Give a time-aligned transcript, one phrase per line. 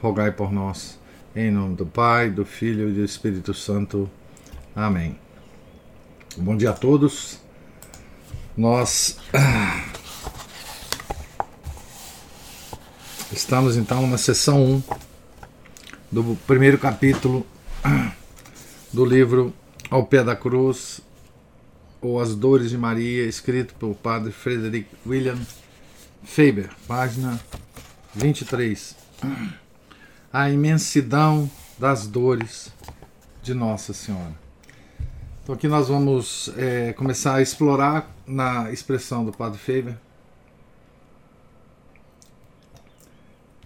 [0.00, 0.98] rogai por nós.
[1.36, 4.10] Em nome do Pai, do Filho e do Espírito Santo.
[4.74, 5.16] Amém.
[6.36, 7.38] Bom dia a todos.
[8.56, 9.18] Nós
[13.32, 14.82] estamos então na sessão 1
[16.10, 17.46] do primeiro capítulo
[18.92, 19.54] do livro
[19.88, 21.00] Ao Pé da Cruz
[22.00, 25.38] ou As Dores de Maria, escrito pelo padre Frederick William
[26.24, 27.38] Faber, página
[28.14, 28.96] 23.
[30.32, 32.72] A imensidão das dores
[33.42, 34.34] de Nossa Senhora.
[35.42, 39.98] Então aqui nós vamos é, começar a explorar na expressão do Padre Faber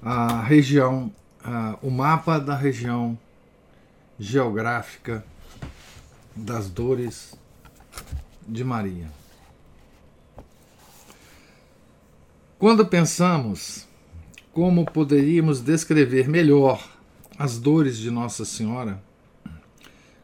[0.00, 1.12] a região,
[1.42, 3.18] a, o mapa da região
[4.18, 5.24] geográfica
[6.34, 7.34] das dores
[8.46, 9.10] de Maria.
[12.58, 13.86] Quando pensamos
[14.54, 16.88] como poderíamos descrever melhor
[17.36, 19.02] as dores de Nossa Senhora,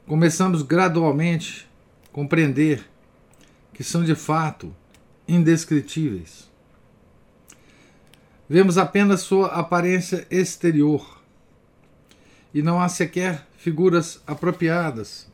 [0.07, 1.69] começamos gradualmente
[2.07, 2.89] a compreender
[3.75, 4.75] que são de fato
[5.27, 6.49] indescritíveis.
[8.49, 11.21] Vemos apenas sua aparência exterior
[12.55, 15.29] e não há sequer figuras apropriadas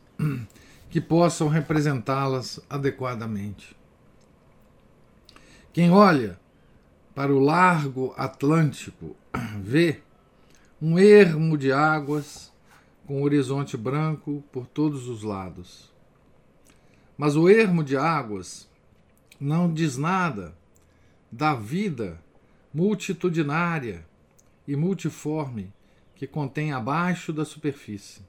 [0.89, 3.77] que possam representá-las adequadamente.
[5.71, 6.39] Quem olha
[7.17, 9.15] para o largo Atlântico,
[9.59, 10.01] vê
[10.79, 12.53] um ermo de águas
[13.07, 15.91] com horizonte branco por todos os lados.
[17.17, 18.69] Mas o ermo de águas
[19.39, 20.55] não diz nada
[21.31, 22.21] da vida
[22.71, 24.05] multitudinária
[24.67, 25.73] e multiforme
[26.13, 28.21] que contém abaixo da superfície,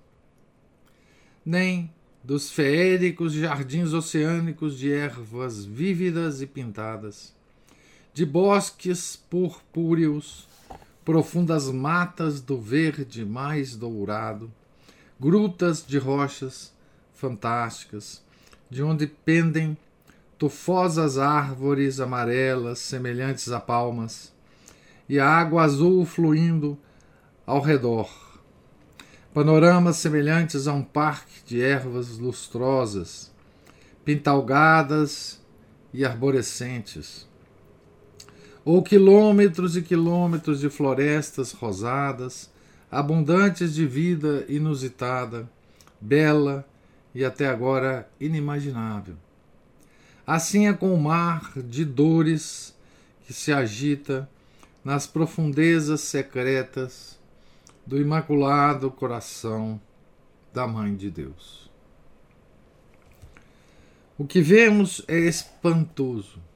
[1.44, 1.92] nem
[2.24, 7.36] dos feéricos jardins oceânicos de ervas vívidas e pintadas
[8.12, 10.48] de bosques purpúreos,
[11.04, 14.52] profundas matas do verde mais dourado,
[15.18, 16.74] grutas de rochas
[17.14, 18.22] fantásticas,
[18.68, 19.76] de onde pendem
[20.36, 24.32] tufosas árvores amarelas semelhantes a palmas,
[25.08, 26.78] e a água azul fluindo
[27.46, 28.10] ao redor.
[29.32, 33.32] Panoramas semelhantes a um parque de ervas lustrosas,
[34.04, 35.40] pintalgadas
[35.92, 37.27] e arborescentes
[38.68, 42.50] ou quilômetros e quilômetros de florestas rosadas,
[42.90, 45.48] abundantes de vida inusitada,
[45.98, 46.68] bela
[47.14, 49.14] e até agora inimaginável.
[50.26, 52.76] Assim é com o mar de dores
[53.26, 54.28] que se agita
[54.84, 57.18] nas profundezas secretas
[57.86, 59.80] do imaculado coração
[60.52, 61.70] da Mãe de Deus.
[64.18, 66.47] O que vemos é espantoso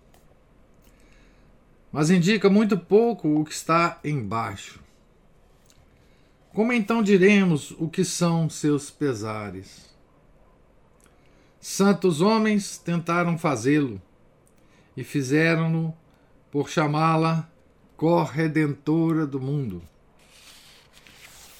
[1.92, 4.80] mas indica muito pouco o que está embaixo.
[6.54, 9.92] Como então diremos o que são seus pesares?
[11.60, 14.00] Santos homens tentaram fazê-lo
[14.96, 15.94] e fizeram-no
[16.50, 17.48] por chamá-la
[17.96, 19.82] corredentora do mundo.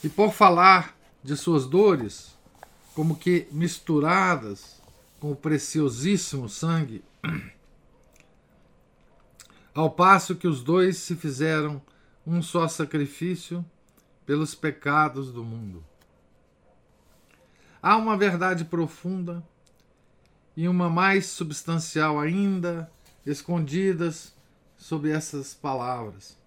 [0.02, 2.36] E por falar de suas dores,
[2.94, 4.82] como que misturadas
[5.20, 7.04] com o preciosíssimo sangue
[9.74, 11.80] ao passo que os dois se fizeram
[12.26, 13.64] um só sacrifício
[14.26, 15.84] pelos pecados do mundo.
[17.82, 19.42] Há uma verdade profunda
[20.56, 22.90] e uma mais substancial ainda
[23.24, 24.34] escondidas
[24.76, 26.38] sob essas palavras.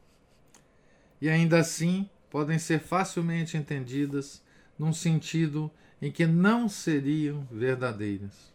[1.20, 4.42] E ainda assim podem ser facilmente entendidas
[4.78, 5.72] num sentido
[6.02, 8.54] em que não seriam verdadeiras.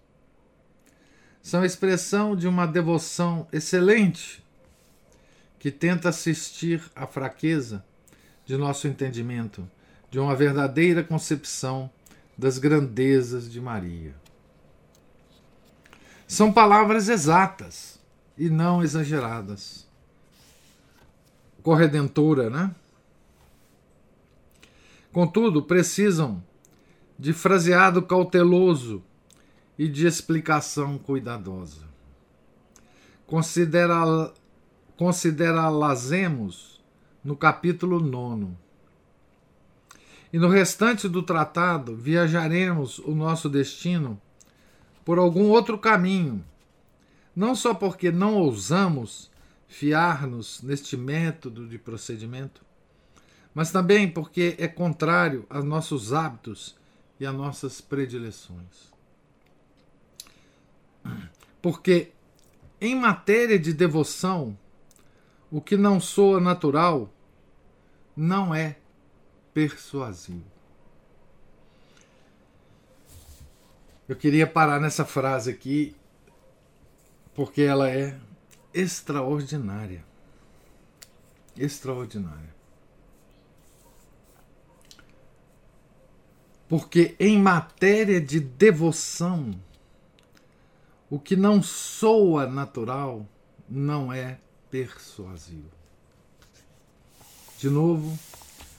[1.42, 4.44] São expressão de uma devoção excelente
[5.60, 7.84] que tenta assistir à fraqueza
[8.46, 9.68] de nosso entendimento,
[10.10, 11.88] de uma verdadeira concepção
[12.36, 14.14] das grandezas de Maria.
[16.26, 18.00] São palavras exatas
[18.38, 19.86] e não exageradas.
[21.62, 22.74] Corredentora, né?
[25.12, 26.42] Contudo, precisam
[27.18, 29.02] de fraseado cauteloso
[29.78, 31.82] e de explicação cuidadosa.
[33.26, 34.32] Considera
[35.00, 36.78] considerá-las-emos
[37.24, 38.48] no capítulo 9.
[40.30, 44.20] E no restante do tratado viajaremos o nosso destino
[45.02, 46.44] por algum outro caminho,
[47.34, 49.30] não só porque não ousamos
[49.66, 52.62] fiar-nos neste método de procedimento,
[53.54, 56.76] mas também porque é contrário aos nossos hábitos
[57.18, 58.92] e às nossas predileções.
[61.62, 62.12] Porque,
[62.78, 64.58] em matéria de devoção,
[65.50, 67.10] o que não soa natural
[68.16, 68.76] não é
[69.52, 70.44] persuasivo.
[74.08, 75.96] Eu queria parar nessa frase aqui
[77.34, 78.18] porque ela é
[78.74, 80.04] extraordinária.
[81.56, 82.54] Extraordinária.
[86.68, 89.52] Porque em matéria de devoção,
[91.08, 93.26] o que não soa natural
[93.68, 94.38] não é
[94.70, 95.70] persuasivo.
[97.58, 98.18] De novo,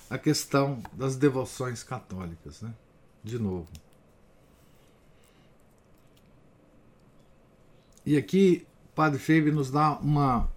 [0.10, 2.74] a questão das devoções católicas, né?
[3.24, 3.68] De novo.
[8.06, 8.66] E aqui,
[8.96, 10.50] Padre Feibe nos dá uma,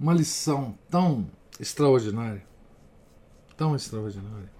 [0.00, 1.30] uma lição tão
[1.60, 2.42] extraordinária.
[3.56, 4.50] Tão extraordinária.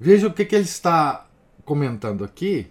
[0.00, 1.28] Veja o que, que ele está
[1.64, 2.68] comentando aqui.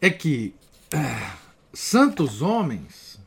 [0.00, 0.54] É que
[0.92, 1.43] é,
[1.74, 3.20] santos homens,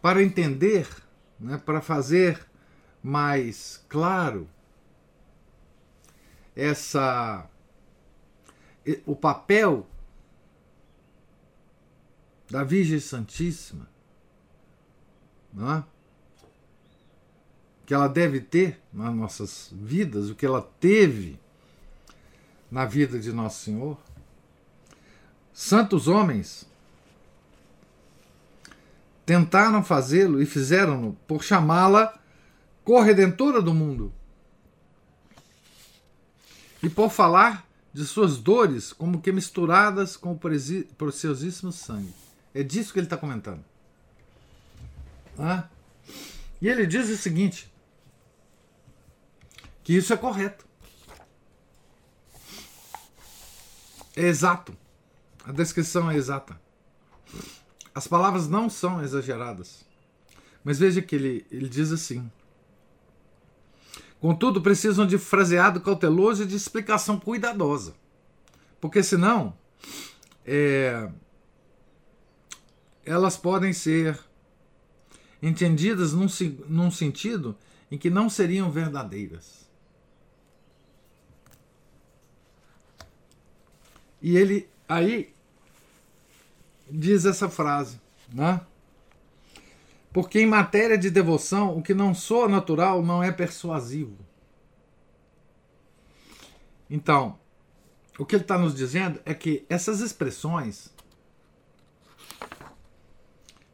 [0.00, 0.88] para entender,
[1.38, 2.44] né, para fazer
[3.02, 4.48] mais claro
[6.54, 7.48] essa
[9.06, 9.86] o papel
[12.50, 13.88] da Virgem Santíssima,
[15.52, 15.84] não é?
[17.86, 21.38] que ela deve ter nas nossas vidas, o que ela teve
[22.70, 23.98] na vida de Nosso Senhor.
[25.54, 26.66] Santos homens
[29.24, 32.18] tentaram fazê-lo e fizeram-no por chamá-la
[32.82, 34.12] corredentora do mundo.
[36.82, 40.40] E por falar de suas dores como que misturadas com o
[40.98, 42.12] preciosíssimo sangue.
[42.52, 43.64] É disso que ele está comentando.
[46.60, 47.72] E ele diz o seguinte:
[49.84, 50.66] que isso é correto.
[54.16, 54.76] É exato.
[55.44, 56.58] A descrição é exata.
[57.94, 59.84] As palavras não são exageradas.
[60.64, 62.30] Mas veja que ele, ele diz assim:
[64.20, 67.94] Contudo, precisam de fraseado cauteloso e de explicação cuidadosa.
[68.80, 69.54] Porque senão,
[70.46, 71.10] é,
[73.04, 74.18] elas podem ser
[75.42, 76.26] entendidas num,
[76.66, 77.54] num sentido
[77.90, 79.68] em que não seriam verdadeiras.
[84.22, 85.33] E ele aí
[86.94, 88.00] diz essa frase,
[88.32, 88.60] né?
[90.12, 94.16] Porque em matéria de devoção, o que não soa natural não é persuasivo.
[96.88, 97.38] Então,
[98.16, 100.94] o que ele está nos dizendo é que essas expressões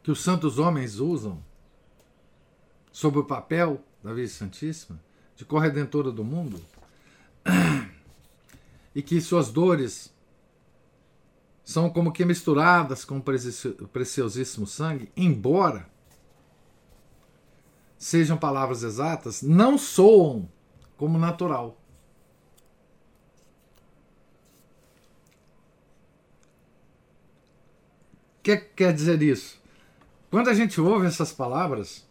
[0.01, 1.43] que os santos homens usam
[2.91, 4.99] sobre o papel da Virgem Santíssima,
[5.35, 6.59] de corredentora do mundo,
[8.95, 10.11] e que suas dores
[11.71, 15.89] são como que misturadas com o preciosíssimo sangue, embora
[17.97, 20.49] sejam palavras exatas, não soam
[20.97, 21.77] como natural.
[28.39, 29.61] O que quer dizer isso?
[30.31, 32.07] Quando a gente ouve essas palavras,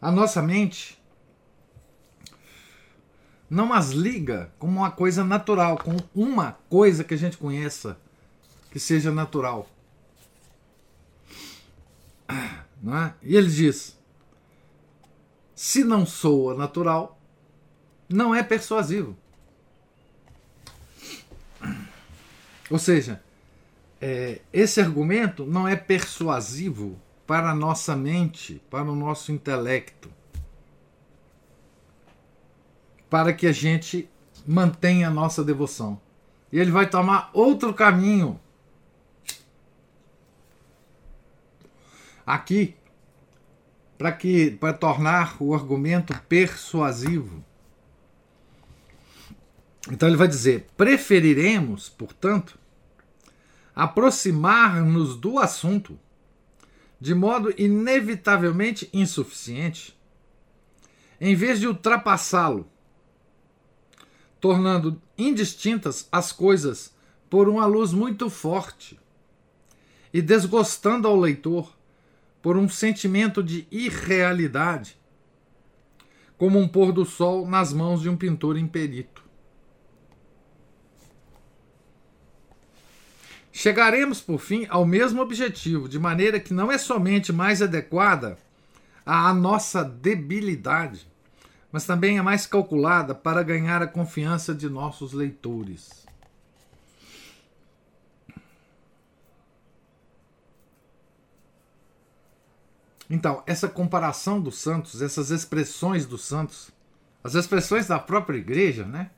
[0.00, 0.98] a nossa mente
[3.48, 7.98] não as liga como uma coisa natural, com uma coisa que a gente conheça
[8.70, 9.68] que seja natural.
[12.82, 13.14] Não é?
[13.22, 13.96] E ele diz:
[15.54, 17.18] se não soa natural,
[18.08, 19.16] não é persuasivo.
[22.68, 23.22] Ou seja,
[24.00, 30.10] é, esse argumento não é persuasivo para a nossa mente, para o nosso intelecto,
[33.08, 34.08] para que a gente
[34.46, 36.00] mantenha a nossa devoção.
[36.52, 38.40] E ele vai tomar outro caminho
[42.24, 42.74] aqui
[43.98, 47.44] para que para tornar o argumento persuasivo.
[49.90, 52.58] Então ele vai dizer: preferiremos, portanto,
[53.74, 55.98] aproximar-nos do assunto
[57.00, 59.96] de modo inevitavelmente insuficiente,
[61.20, 62.66] em vez de ultrapassá-lo,
[64.46, 66.94] tornando indistintas as coisas
[67.28, 68.96] por uma luz muito forte
[70.14, 71.76] e desgostando ao leitor
[72.40, 74.96] por um sentimento de irrealidade,
[76.38, 79.24] como um pôr do sol nas mãos de um pintor imperito.
[83.50, 88.38] Chegaremos, por fim, ao mesmo objetivo, de maneira que não é somente mais adequada
[89.04, 91.08] à nossa debilidade,
[91.76, 96.06] mas também é mais calculada para ganhar a confiança de nossos leitores.
[103.10, 106.70] Então, essa comparação dos santos, essas expressões dos santos,
[107.22, 109.10] as expressões da própria igreja, né?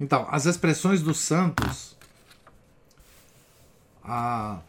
[0.00, 1.94] Então, as expressões dos santos
[4.02, 4.62] a,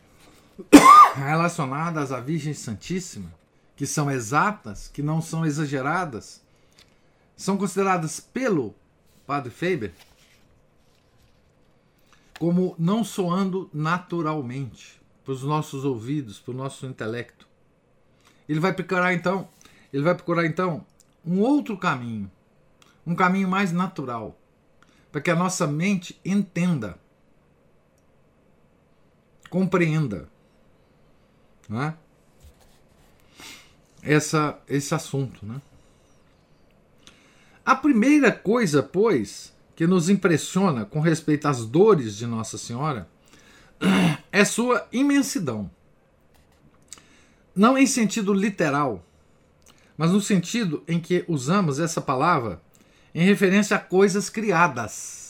[1.16, 3.34] relacionadas à Virgem Santíssima,
[3.76, 6.42] que são exatas, que não são exageradas,
[7.36, 8.74] são consideradas pelo
[9.26, 9.94] Padre Faber
[12.38, 17.48] como não soando naturalmente para os nossos ouvidos, para o nosso intelecto.
[18.48, 19.48] Ele vai procurar então,
[19.92, 20.86] ele vai procurar então
[21.26, 22.30] um outro caminho,
[23.06, 24.38] um caminho mais natural
[25.12, 27.00] para que a nossa mente entenda,
[29.50, 30.30] compreenda
[31.70, 31.96] né?
[34.02, 35.46] Essa, esse assunto.
[35.46, 35.62] Né?
[37.66, 43.08] A primeira coisa, pois, que nos impressiona com respeito às dores de Nossa Senhora
[44.32, 45.70] é sua imensidão.
[47.56, 49.04] Não em sentido literal,
[49.98, 52.62] mas no sentido em que usamos essa palavra
[53.14, 55.25] em referência a coisas criadas.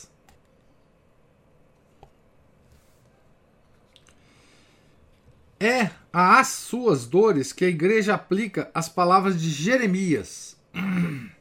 [5.59, 10.57] É às suas dores que a igreja aplica as palavras de Jeremias.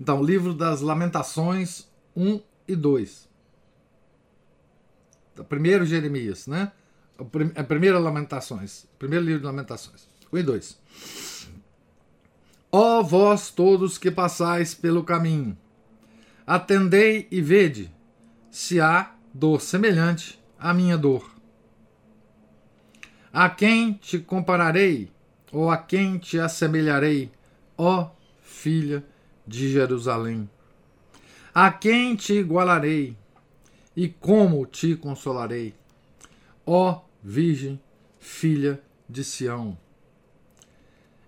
[0.00, 3.28] Então, livro das Lamentações 1 e 2.
[5.48, 6.72] Primeiro Jeremias, né?
[7.54, 8.86] A primeira Lamentações.
[8.98, 10.08] Primeiro livro de Lamentações.
[10.32, 10.78] 1 e 2.
[12.72, 15.56] Ó vós todos que passais pelo caminho,
[16.44, 17.88] atendei e vede
[18.50, 21.33] se há dor semelhante à minha dor.
[23.36, 25.10] A quem te compararei,
[25.50, 27.32] ou a quem te assemelharei,
[27.76, 28.10] ó
[28.40, 29.04] filha
[29.44, 30.48] de Jerusalém?
[31.52, 33.16] A quem te igualarei,
[33.96, 35.74] e como te consolarei,
[36.64, 37.80] ó Virgem,
[38.20, 39.76] filha de Sião?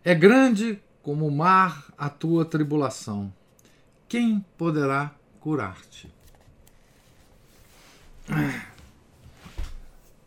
[0.04, 3.34] É grande como o mar a tua tribulação.
[4.08, 6.08] Quem poderá curar-te?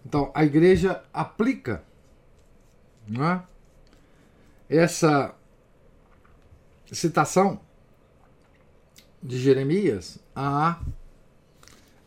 [0.10, 1.84] Então, a igreja aplica
[3.12, 3.42] é?
[4.68, 5.36] essa
[6.92, 7.62] citação
[9.22, 10.82] de Jeremias à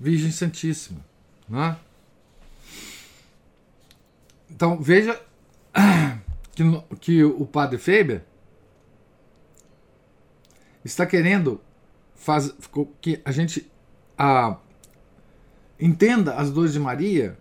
[0.01, 0.99] Virgem Santíssima.
[1.53, 1.77] É?
[4.51, 5.23] Então, veja
[6.57, 6.65] que,
[7.01, 8.25] que o padre Faber
[10.85, 11.61] está querendo
[12.17, 12.53] faz,
[13.01, 13.71] que a gente
[14.19, 14.57] a,
[15.79, 17.41] entenda as dores de Maria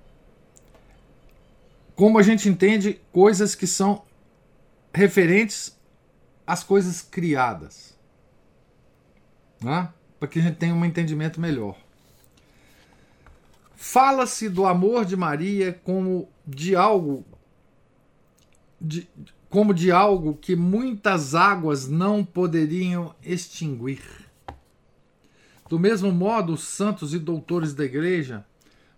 [2.02, 4.02] como a gente entende coisas que são
[4.92, 5.80] referentes
[6.48, 7.96] às coisas criadas.
[9.62, 9.88] Né?
[10.20, 11.78] Para que a gente tenha um entendimento melhor.
[13.76, 17.24] Fala-se do amor de Maria como de algo
[18.82, 19.08] de,
[19.48, 24.02] como de algo que muitas águas não poderiam extinguir.
[25.70, 28.44] Do mesmo modo, os santos e doutores da igreja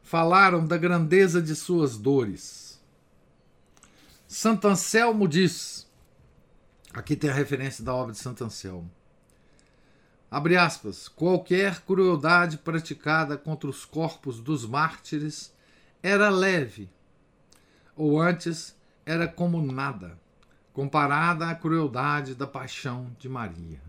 [0.01, 2.72] falaram da grandeza de suas dores.
[4.33, 5.87] Santo Anselmo diz:
[6.91, 8.89] aqui tem a referência da obra de Santo Anselmo.
[10.29, 15.53] Abre aspas, qualquer crueldade praticada contra os corpos dos mártires
[16.01, 16.89] era leve,
[17.95, 18.75] ou antes
[19.05, 20.19] era como nada
[20.73, 23.79] comparada à crueldade da paixão de Maria.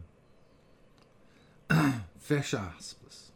[2.20, 3.32] Fecha aspas.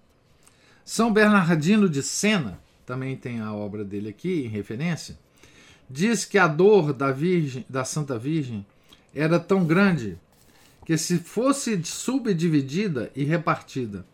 [0.84, 5.18] São Bernardino de Sena, também tem a obra dele aqui em referência,
[5.88, 8.66] diz que a dor da Virgem, da Santa Virgem,
[9.14, 10.18] era tão grande
[10.84, 14.06] que se fosse subdividida e repartida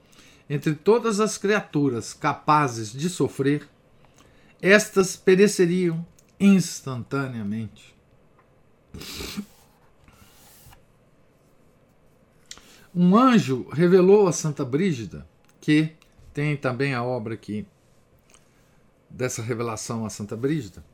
[0.49, 3.69] entre todas as criaturas capazes de sofrer,
[4.61, 6.07] estas pereceriam
[6.38, 7.95] instantaneamente.
[12.95, 15.26] Um anjo revelou a Santa Brígida,
[15.61, 15.93] que
[16.33, 17.66] tem também a obra aqui
[19.09, 20.85] dessa revelação a Santa Brígida.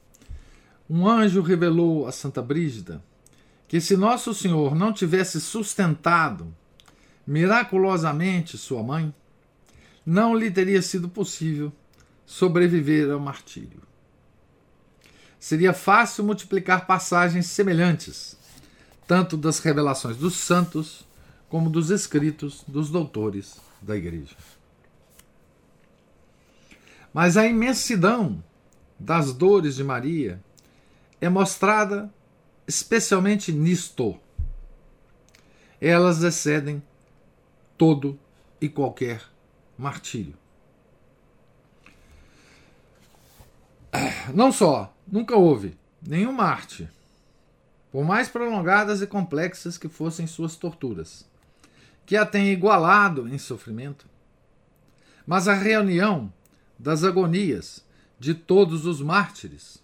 [0.92, 3.00] Um anjo revelou a Santa Brígida
[3.68, 6.52] que se Nosso Senhor não tivesse sustentado
[7.25, 9.14] miraculosamente sua mãe,
[10.04, 11.73] não lhe teria sido possível
[12.26, 13.80] sobreviver ao martírio.
[15.38, 18.37] Seria fácil multiplicar passagens semelhantes,
[19.06, 21.06] tanto das revelações dos santos
[21.49, 24.37] como dos escritos dos doutores da Igreja.
[27.14, 28.42] Mas a imensidão
[28.99, 30.42] das dores de Maria
[31.21, 32.12] é mostrada
[32.67, 34.19] especialmente nisto.
[35.81, 36.83] Elas excedem
[37.77, 38.19] todo
[38.61, 39.23] e qualquer
[39.77, 40.35] martírio.
[44.33, 46.89] Não só, nunca houve nenhum Marte,
[47.91, 51.29] por mais prolongadas e complexas que fossem suas torturas,
[52.07, 54.07] que a tenha igualado em sofrimento,
[55.27, 56.33] mas a reunião
[56.79, 57.85] das agonias
[58.19, 59.83] de todos os mártires,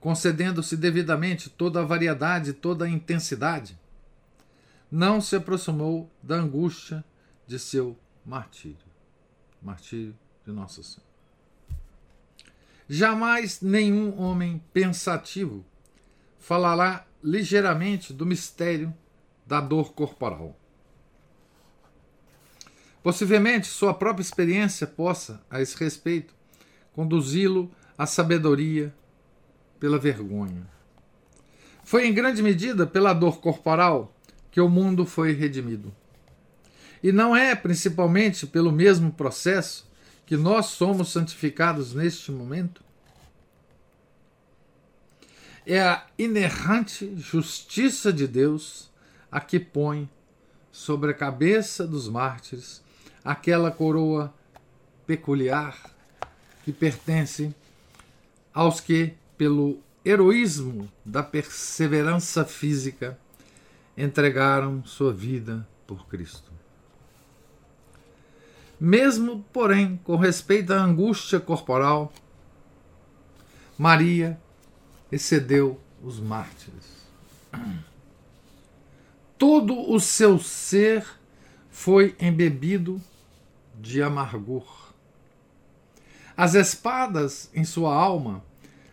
[0.00, 3.78] concedendo-se devidamente toda a variedade, toda a intensidade,
[4.90, 7.04] não se aproximou da angústia
[7.46, 8.76] de seu martírio.
[9.60, 11.08] Martírio de Nossa Senhora.
[12.88, 15.64] Jamais nenhum homem pensativo
[16.38, 18.94] falará ligeiramente do mistério
[19.46, 20.56] da dor corporal.
[23.02, 26.34] Possivelmente sua própria experiência possa, a esse respeito,
[26.92, 28.94] conduzi-lo à sabedoria
[29.78, 30.66] pela vergonha.
[31.84, 34.14] Foi em grande medida pela dor corporal
[34.50, 35.94] que o mundo foi redimido.
[37.02, 39.88] E não é principalmente pelo mesmo processo
[40.26, 42.82] que nós somos santificados neste momento?
[45.64, 48.90] É a inerrante justiça de Deus
[49.30, 50.08] a que põe
[50.72, 52.82] sobre a cabeça dos mártires
[53.24, 54.32] aquela coroa
[55.06, 55.76] peculiar
[56.64, 57.54] que pertence
[58.52, 63.18] aos que, pelo heroísmo da perseverança física,
[63.96, 66.52] entregaram sua vida por Cristo.
[68.80, 72.12] Mesmo, porém, com respeito à angústia corporal,
[73.76, 74.38] Maria
[75.10, 77.06] excedeu os mártires.
[79.36, 81.06] Todo o seu ser
[81.70, 83.00] foi embebido
[83.80, 84.92] de amargor.
[86.36, 88.44] As espadas em sua alma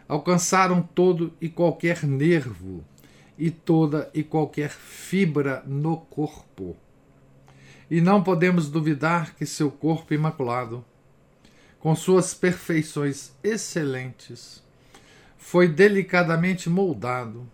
[0.07, 2.83] alcançaram todo e qualquer nervo
[3.37, 6.75] e toda e qualquer fibra no corpo
[7.89, 10.83] e não podemos duvidar que seu corpo imaculado,
[11.79, 14.63] com suas perfeições excelentes,
[15.37, 17.47] foi delicadamente moldado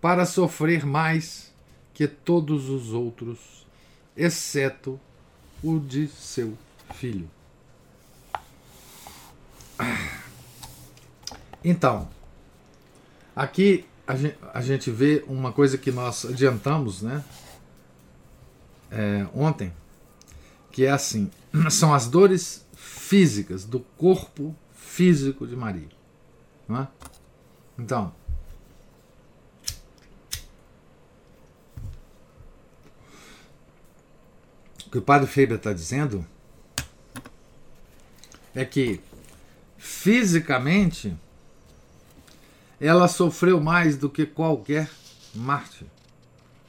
[0.00, 1.52] para sofrer mais
[1.94, 3.66] que todos os outros,
[4.16, 4.98] exceto
[5.62, 6.58] o de seu
[6.94, 7.30] filho.
[11.64, 12.08] Então,
[13.34, 17.22] aqui a gente, a gente vê uma coisa que nós adiantamos, né?
[18.92, 19.72] é, ontem,
[20.70, 21.30] que é assim:
[21.70, 25.88] são as dores físicas do corpo físico de Maria.
[26.68, 26.88] Não é?
[27.78, 28.14] Então,
[34.86, 36.24] o que o padre Feber está dizendo
[38.54, 39.00] é que
[39.78, 41.16] fisicamente
[42.82, 44.90] ela sofreu mais do que qualquer
[45.32, 45.86] mártir,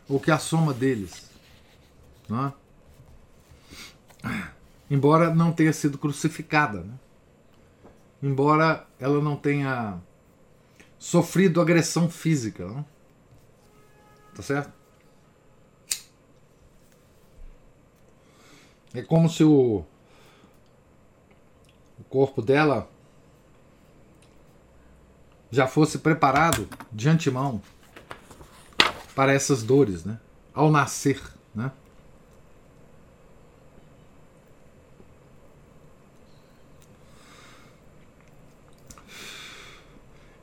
[0.07, 1.27] ou que a soma deles.
[2.29, 2.53] Né?
[4.91, 6.81] Embora não tenha sido crucificada.
[6.81, 6.93] Né?
[8.21, 9.99] Embora ela não tenha
[10.99, 12.67] sofrido agressão física.
[12.67, 12.85] Né?
[14.35, 14.71] Tá certo?
[18.93, 19.83] É como se o,
[21.99, 22.87] o corpo dela
[25.53, 27.61] já fosse preparado de antemão
[29.13, 30.19] para essas dores, né?
[30.51, 31.21] Ao nascer,
[31.53, 31.71] né?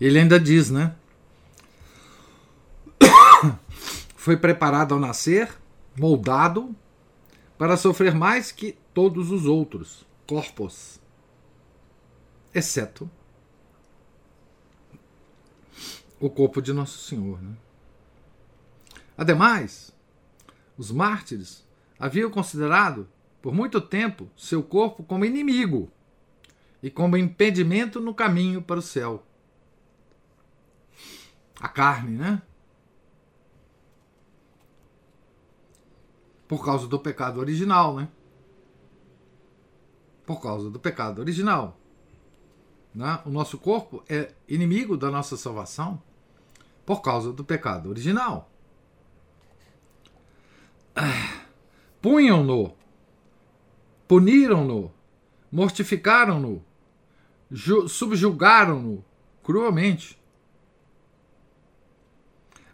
[0.00, 0.94] Ele ainda diz, né?
[4.14, 5.52] Foi preparado ao nascer,
[5.98, 6.72] moldado,
[7.58, 11.00] para sofrer mais que todos os outros corpos,
[12.54, 13.10] exceto
[16.20, 17.40] o corpo de Nosso Senhor.
[17.42, 17.56] Né?
[19.16, 19.92] Ademais,
[20.76, 21.66] os mártires
[21.98, 23.08] haviam considerado
[23.40, 25.90] por muito tempo seu corpo como inimigo
[26.82, 29.24] e como impedimento no caminho para o céu
[31.58, 32.40] a carne, né?
[36.48, 38.08] Por causa do pecado original, né?
[40.24, 41.78] Por causa do pecado original.
[42.94, 43.20] Né?
[43.26, 46.02] O nosso corpo é inimigo da nossa salvação
[46.90, 48.50] por causa do pecado original.
[52.02, 52.74] Punham-no,
[54.08, 54.92] puniram-no
[55.52, 56.64] mortificaram-no,
[57.88, 59.04] subjugaram-no
[59.40, 60.20] cruelmente,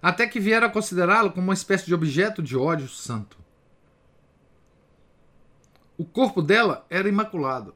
[0.01, 3.37] até que vieram a considerá-lo como uma espécie de objeto de ódio santo.
[5.99, 7.75] O corpo dela era imaculado.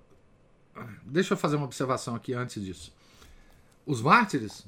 [1.03, 2.95] Deixa eu fazer uma observação aqui antes disso.
[3.85, 4.67] Os mártires,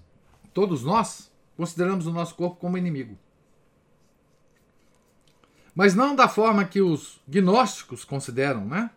[0.52, 1.31] todos nós,
[1.62, 3.16] consideramos o nosso corpo como inimigo.
[5.74, 8.90] Mas não da forma que os gnósticos consideram, né?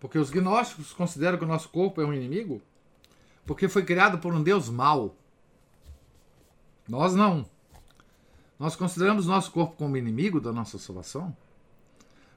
[0.00, 2.60] Porque os gnósticos consideram que o nosso corpo é um inimigo
[3.46, 5.14] porque foi criado por um Deus mau.
[6.88, 7.46] Nós não.
[8.58, 11.34] Nós consideramos nosso corpo como inimigo da nossa salvação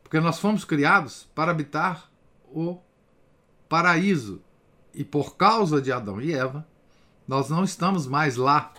[0.07, 2.09] porque nós fomos criados para habitar
[2.53, 2.77] o
[3.67, 4.41] paraíso.
[4.93, 6.65] E por causa de Adão e Eva,
[7.27, 8.73] nós não estamos mais lá.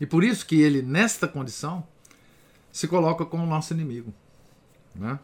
[0.00, 1.86] E por isso que ele, nesta condição,
[2.70, 4.14] se coloca como nosso inimigo.
[4.94, 5.18] Né?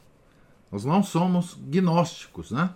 [0.73, 2.51] Nós não somos gnósticos.
[2.51, 2.71] Né?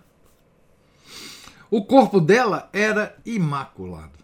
[1.69, 4.17] O corpo dela era imaculado.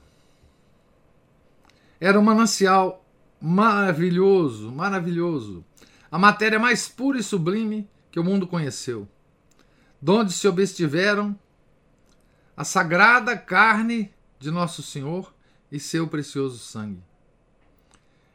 [1.99, 3.05] Era um manancial
[3.41, 5.65] maravilhoso, maravilhoso.
[6.09, 9.07] A matéria mais pura e sublime que o mundo conheceu,
[10.01, 11.38] donde se obstiveram
[12.55, 15.35] a sagrada carne de Nosso Senhor
[15.71, 17.04] e seu precioso sangue.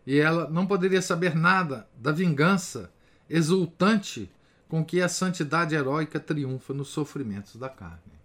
[0.07, 2.93] E ela não poderia saber nada da vingança
[3.29, 4.31] exultante
[4.69, 8.21] com que a santidade heróica triunfa nos sofrimentos da carne.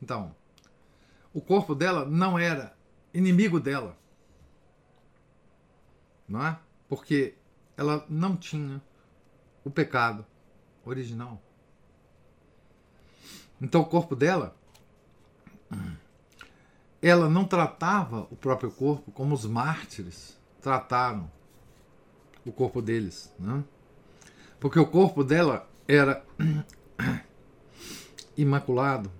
[0.00, 0.34] Então,
[1.32, 2.76] o corpo dela não era
[3.12, 3.96] inimigo dela.
[6.28, 6.58] Não é?
[6.88, 7.34] Porque
[7.76, 8.80] ela não tinha
[9.64, 10.24] o pecado
[10.84, 11.42] original.
[13.60, 14.56] Então o corpo dela,
[17.00, 21.30] ela não tratava o próprio corpo como os mártires trataram
[22.44, 23.62] o corpo deles, né?
[24.58, 26.24] porque o corpo dela era
[28.36, 29.10] imaculado,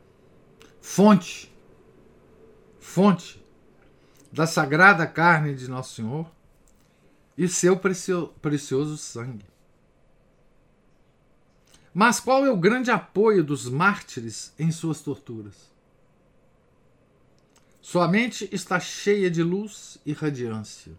[0.81, 1.53] fonte,
[2.81, 3.45] fonte
[4.33, 6.31] da sagrada carne de Nosso Senhor
[7.37, 9.45] e seu precioso sangue.
[11.93, 15.76] Mas qual é o grande apoio dos mártires em suas torturas?
[17.87, 20.91] Sua mente está cheia de luz e radiância.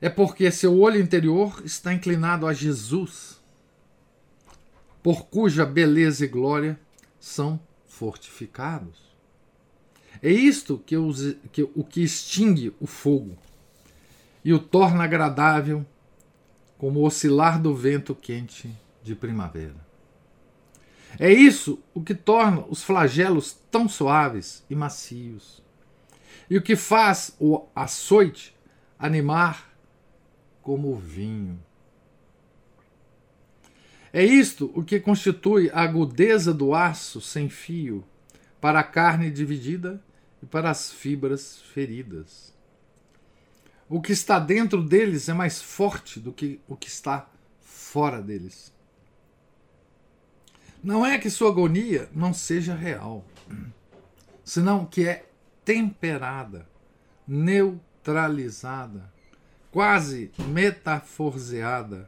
[0.00, 3.40] É porque seu olho interior está inclinado a Jesus,
[5.00, 6.76] por cuja beleza e glória
[7.20, 8.98] são fortificados.
[10.20, 10.96] É isto que,
[11.52, 13.38] que o que extingue o fogo
[14.44, 15.86] e o torna agradável
[16.76, 19.83] como o oscilar do vento quente de primavera.
[21.18, 25.62] É isso o que torna os flagelos tão suaves e macios,
[26.48, 28.54] e o que faz o açoite
[28.98, 29.72] animar
[30.62, 31.62] como o vinho.
[34.12, 38.04] É isto o que constitui a agudeza do aço sem fio
[38.60, 40.02] para a carne dividida
[40.42, 42.54] e para as fibras feridas.
[43.88, 47.28] O que está dentro deles é mais forte do que o que está
[47.60, 48.73] fora deles.
[50.84, 53.24] Não é que sua agonia não seja real,
[54.44, 55.24] senão que é
[55.64, 56.68] temperada,
[57.26, 59.10] neutralizada,
[59.72, 62.06] quase metaforzeada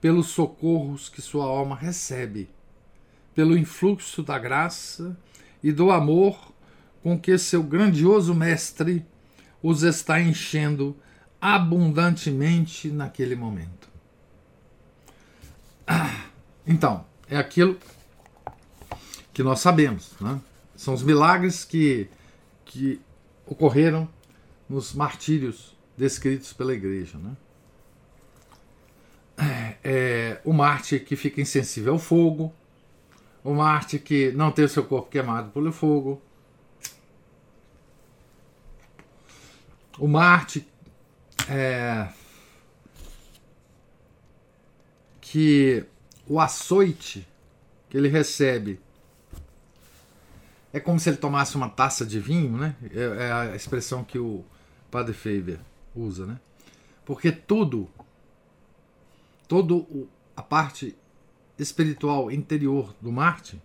[0.00, 2.48] pelos socorros que sua alma recebe,
[3.34, 5.14] pelo influxo da graça
[5.62, 6.54] e do amor
[7.02, 9.04] com que seu grandioso mestre
[9.62, 10.96] os está enchendo
[11.38, 13.86] abundantemente naquele momento.
[15.86, 16.24] Ah,
[16.66, 17.78] então, é aquilo
[19.38, 20.14] que nós sabemos.
[20.20, 20.40] Né?
[20.74, 22.10] São os milagres que,
[22.64, 23.00] que
[23.46, 24.08] ocorreram
[24.68, 27.16] nos martírios descritos pela igreja.
[27.18, 27.36] Né?
[29.84, 32.52] É, o Marte que fica insensível ao fogo,
[33.44, 36.20] o Marte que não tem o seu corpo queimado pelo fogo,
[40.00, 40.66] O Marte
[41.48, 42.08] é,
[45.20, 45.84] que
[46.26, 47.26] o açoite
[47.88, 48.80] que ele recebe
[50.72, 52.76] é como se ele tomasse uma taça de vinho, né?
[52.92, 54.44] É, é a expressão que o
[54.90, 55.58] Padre Faber
[55.94, 56.38] usa, né?
[57.04, 57.88] Porque tudo,
[59.46, 60.96] todo a parte
[61.58, 63.60] espiritual interior do Marte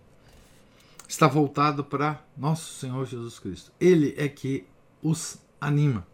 [1.06, 3.70] está voltado para nosso Senhor Jesus Cristo.
[3.78, 4.66] Ele é que
[5.02, 6.06] os anima.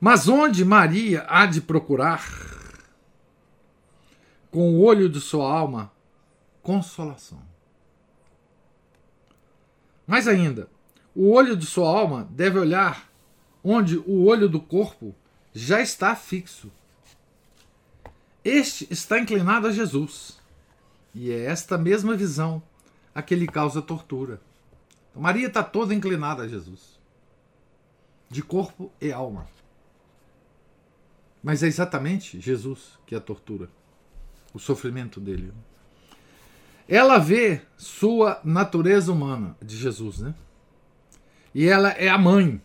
[0.00, 2.28] Mas onde Maria há de procurar,
[4.50, 5.90] com o olho de sua alma,
[6.62, 7.55] consolação?
[10.06, 10.68] Mais ainda,
[11.14, 13.10] o olho de sua alma deve olhar
[13.64, 15.14] onde o olho do corpo
[15.52, 16.70] já está fixo.
[18.44, 20.38] Este está inclinado a Jesus,
[21.12, 22.62] E é esta mesma visão
[23.14, 24.38] a que lhe causa tortura.
[25.10, 27.00] Então, Maria está toda inclinada a Jesus,
[28.28, 29.48] de corpo e alma.
[31.42, 33.70] Mas é exatamente Jesus que a tortura,
[34.52, 35.54] o sofrimento dele.
[36.88, 40.34] Ela vê sua natureza humana de Jesus, né?
[41.54, 42.60] E ela é a mãe,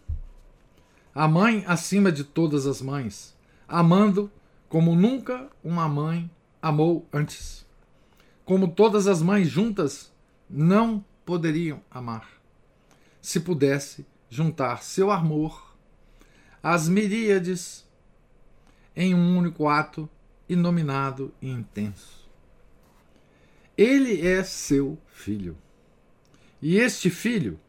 [1.15, 3.35] a mãe acima de todas as mães,
[3.67, 4.31] amando
[4.69, 6.29] como nunca uma mãe
[6.61, 7.65] amou antes.
[8.45, 10.11] Como todas as mães juntas
[10.49, 12.27] não poderiam amar.
[13.21, 15.75] Se pudesse juntar seu amor
[16.61, 17.85] às miríades
[18.95, 20.09] em um único ato
[20.47, 22.20] inominado e intenso.
[23.81, 25.57] Ele é seu filho.
[26.61, 27.59] E este filho,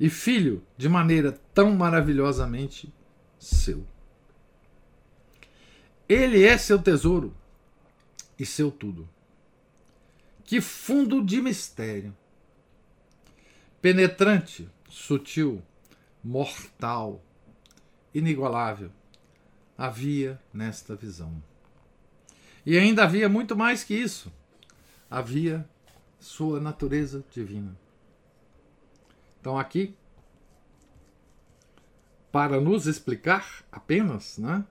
[0.00, 2.90] e filho de maneira tão maravilhosamente
[3.38, 3.86] seu.
[6.08, 7.36] Ele é seu tesouro
[8.38, 9.06] e seu tudo.
[10.44, 12.16] Que fundo de mistério!
[13.82, 15.62] Penetrante, sutil,
[16.24, 17.22] mortal,
[18.14, 18.90] inigualável,
[19.76, 21.44] havia nesta visão.
[22.64, 24.32] E ainda havia muito mais que isso.
[25.10, 25.68] Havia
[26.18, 27.76] sua natureza divina.
[29.40, 29.96] Então, aqui,
[32.30, 34.64] para nos explicar apenas, né?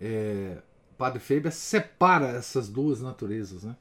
[0.00, 0.62] É,
[0.96, 3.76] Padre Faber separa essas duas naturezas, né?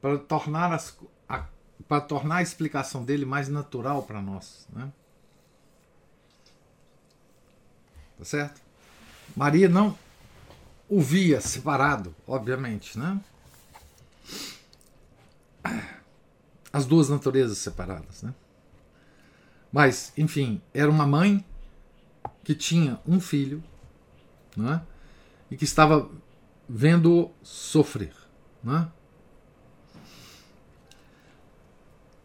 [0.00, 0.96] Para tornar, as,
[1.28, 1.46] a,
[1.88, 4.92] para tornar a explicação dele mais natural para nós, né?
[8.16, 8.60] Tá certo?
[9.36, 9.96] Maria não
[10.88, 13.20] o via separado, obviamente, né?
[16.72, 18.34] As duas naturezas separadas, né?
[19.72, 21.44] Mas, enfim, era uma mãe
[22.42, 23.62] que tinha um filho,
[24.56, 24.82] né?
[25.50, 26.10] e que estava
[26.68, 28.14] vendo sofrer.
[28.62, 28.88] Né?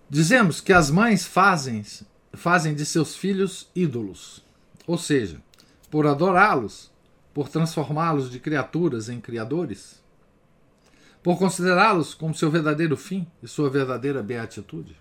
[0.10, 1.84] Dizemos que as mães fazem,
[2.34, 4.44] fazem de seus filhos ídolos,
[4.86, 5.42] ou seja,
[5.90, 6.92] por adorá-los,
[7.34, 10.02] por transformá-los de criaturas em criadores,
[11.22, 14.96] por considerá-los como seu verdadeiro fim e sua verdadeira beatitude,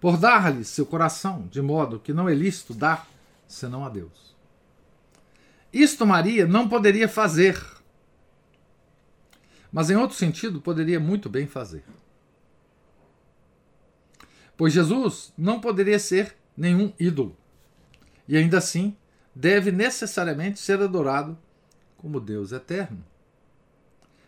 [0.00, 3.08] por dar-lhes seu coração, de modo que não é lícito dar
[3.46, 4.34] senão a Deus.
[5.72, 7.62] Isto Maria não poderia fazer.
[9.70, 11.84] Mas em outro sentido, poderia muito bem fazer.
[14.56, 17.36] Pois Jesus não poderia ser nenhum ídolo.
[18.26, 18.96] E ainda assim,
[19.36, 21.36] deve necessariamente ser adorado
[21.98, 23.04] como Deus eterno.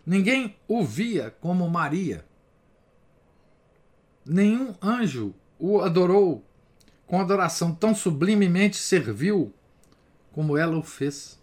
[0.04, 2.26] Ninguém o via como Maria.
[4.24, 6.44] Nenhum anjo o adorou
[7.06, 9.50] com adoração tão sublimemente servil
[10.30, 11.40] como ela o fez.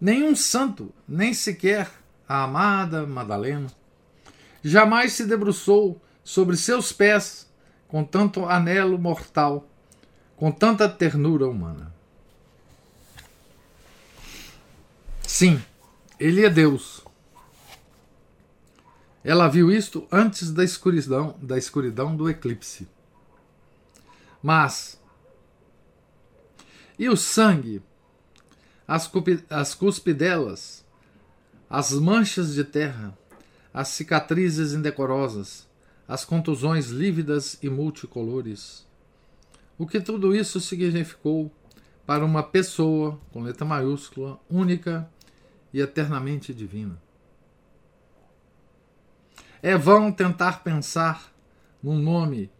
[0.00, 1.90] Nenhum santo, nem sequer
[2.26, 3.70] a amada Madalena,
[4.64, 7.46] jamais se debruçou sobre seus pés
[7.86, 9.68] com tanto anelo mortal,
[10.34, 11.91] com tanta ternura humana.
[15.32, 15.58] Sim,
[16.20, 17.02] ele é Deus.
[19.24, 22.86] Ela viu isto antes da escuridão, da escuridão do eclipse.
[24.42, 25.00] Mas
[26.98, 27.82] e o sangue
[28.86, 29.10] as,
[29.48, 30.84] as cuspidelas,
[31.68, 33.16] as manchas de terra,
[33.72, 35.66] as cicatrizes indecorosas,
[36.06, 38.86] as contusões lívidas e multicolores.
[39.78, 41.50] O que tudo isso significou
[42.04, 45.10] para uma pessoa, com letra maiúscula, única
[45.72, 47.00] e eternamente divina.
[49.62, 51.32] É vão tentar pensar
[51.82, 52.50] num nome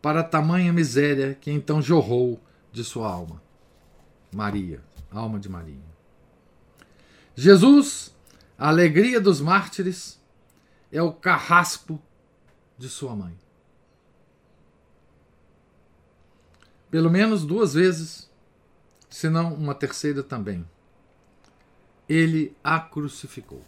[0.00, 2.40] para tamanha miséria que então jorrou
[2.72, 3.42] de sua alma.
[4.32, 4.82] Maria
[5.18, 5.94] alma de Maria.
[7.34, 8.14] Jesus,
[8.58, 10.20] a alegria dos mártires,
[10.92, 12.00] é o carrasco
[12.78, 13.36] de sua mãe.
[16.90, 18.30] Pelo menos duas vezes,
[19.10, 20.64] se não uma terceira também.
[22.08, 23.62] Ele a crucificou.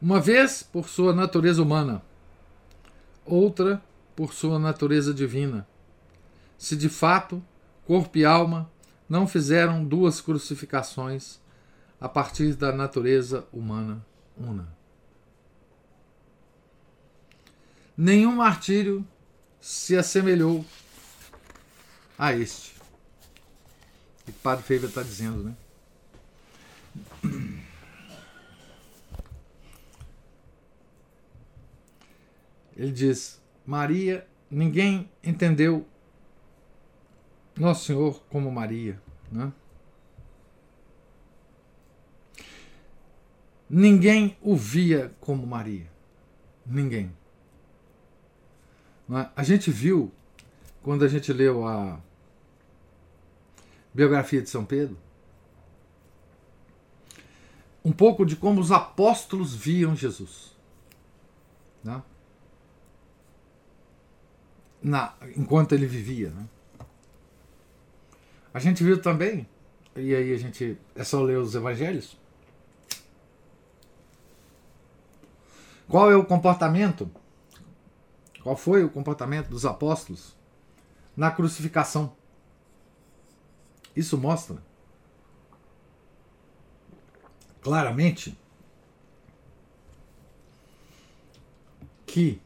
[0.00, 2.02] Uma vez por sua natureza humana,
[3.24, 3.82] outra
[4.14, 5.66] por sua natureza divina
[6.58, 7.42] se de fato
[7.86, 8.70] corpo e alma
[9.08, 11.38] não fizeram duas crucificações
[12.00, 14.04] a partir da natureza humana
[14.36, 14.68] una.
[17.96, 19.06] Nenhum martírio
[19.60, 20.64] se assemelhou
[22.18, 22.75] a este
[24.26, 25.56] e o Padre Feiva está dizendo, né?
[32.76, 35.86] Ele diz: Maria, ninguém entendeu
[37.56, 39.00] Nosso Senhor como Maria,
[39.32, 39.52] né?
[43.68, 45.90] Ninguém o via como Maria.
[46.64, 47.12] Ninguém.
[49.10, 49.28] É?
[49.34, 50.12] A gente viu,
[50.82, 52.00] quando a gente leu a,
[53.96, 54.98] biografia de São Pedro,
[57.82, 60.54] um pouco de como os apóstolos viam Jesus.
[61.82, 62.02] Né?
[64.82, 66.28] Na, enquanto ele vivia.
[66.28, 66.46] Né?
[68.52, 69.48] A gente viu também,
[69.96, 72.18] e aí a gente é só ler os evangelhos.
[75.88, 77.10] Qual é o comportamento?
[78.42, 80.36] Qual foi o comportamento dos apóstolos
[81.16, 82.14] na crucificação?
[83.96, 84.62] Isso mostra
[87.62, 88.38] claramente
[92.06, 92.40] que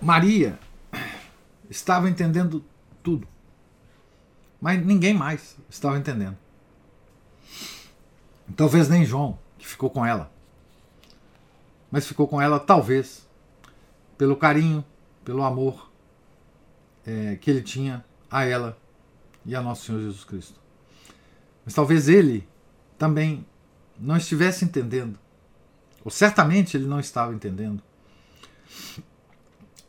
[0.00, 0.58] Maria
[1.70, 2.64] estava entendendo
[3.02, 3.28] tudo,
[4.60, 6.36] mas ninguém mais estava entendendo.
[8.56, 10.32] Talvez nem João, que ficou com ela,
[11.90, 13.28] mas ficou com ela talvez
[14.18, 14.84] pelo carinho,
[15.24, 15.90] pelo amor
[17.06, 18.81] é, que ele tinha a ela
[19.44, 20.60] e a nosso Senhor Jesus Cristo.
[21.64, 22.48] Mas talvez ele
[22.98, 23.46] também
[23.98, 25.18] não estivesse entendendo,
[26.04, 27.82] ou certamente ele não estava entendendo,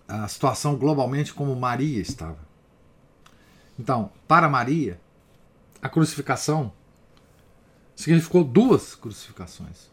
[0.07, 2.39] a situação globalmente como Maria estava.
[3.79, 4.99] Então, para Maria,
[5.81, 6.71] a crucificação
[7.95, 9.91] significou duas crucificações.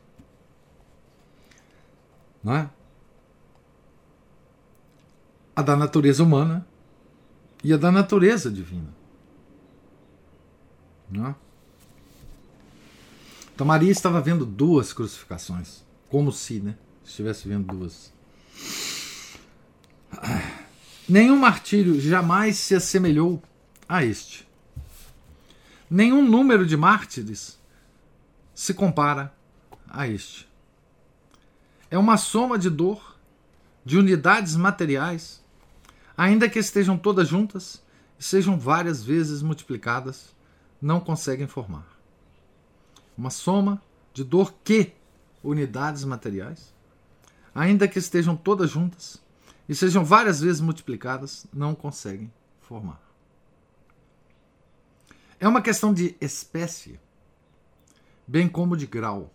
[2.43, 2.71] Não é?
[5.55, 6.67] A da natureza humana
[7.63, 9.00] e a da natureza divina.
[11.11, 11.35] Não é?
[13.55, 18.13] Então Maria estava vendo duas crucificações, como se, né, estivesse vendo duas.
[21.09, 23.43] Nenhum martírio jamais se assemelhou
[23.89, 24.49] a este.
[25.91, 27.59] Nenhum número de mártires
[28.55, 29.35] se compara
[29.89, 30.49] a este.
[31.91, 33.19] É uma soma de dor,
[33.85, 35.43] de unidades materiais,
[36.17, 37.83] ainda que estejam todas juntas
[38.19, 40.33] e sejam várias vezes multiplicadas,
[40.81, 42.01] não conseguem formar
[43.21, 43.83] uma soma
[44.15, 44.95] de dor que
[45.45, 46.75] unidades materiais,
[47.55, 49.23] ainda que estejam todas juntas
[49.69, 53.01] e sejam várias vezes multiplicadas, não conseguem formar.
[55.39, 56.99] É uma questão de espécie,
[58.27, 59.31] bem como de grau.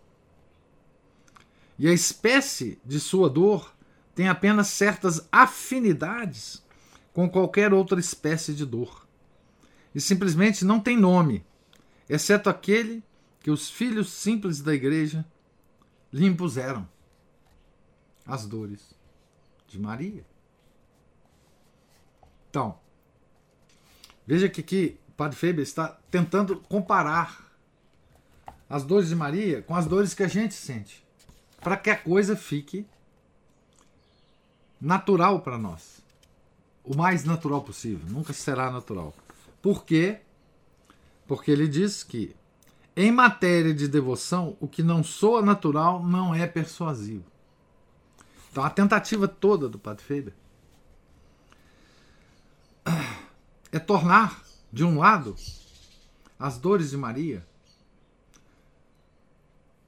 [1.77, 3.71] E a espécie de sua dor
[4.15, 6.63] tem apenas certas afinidades
[7.13, 9.04] com qualquer outra espécie de dor.
[9.95, 11.45] E simplesmente não tem nome,
[12.10, 13.01] exceto aquele
[13.39, 15.25] que os filhos simples da igreja
[16.12, 16.86] lhe impuseram
[18.25, 18.93] as dores
[19.67, 20.25] de Maria.
[22.49, 22.77] Então,
[24.27, 27.49] veja que aqui o Padre Feber está tentando comparar
[28.69, 31.05] as dores de Maria com as dores que a gente sente,
[31.62, 32.86] para que a coisa fique
[34.81, 36.01] natural para nós.
[36.84, 39.13] O mais natural possível, nunca será natural.
[39.65, 40.21] Por quê?
[41.25, 42.36] Porque ele diz que
[42.95, 47.25] em matéria de devoção, o que não soa natural não é persuasivo.
[48.51, 50.36] Então a tentativa toda do Padre Faber
[53.71, 55.36] é tornar, de um lado,
[56.38, 57.43] as dores de Maria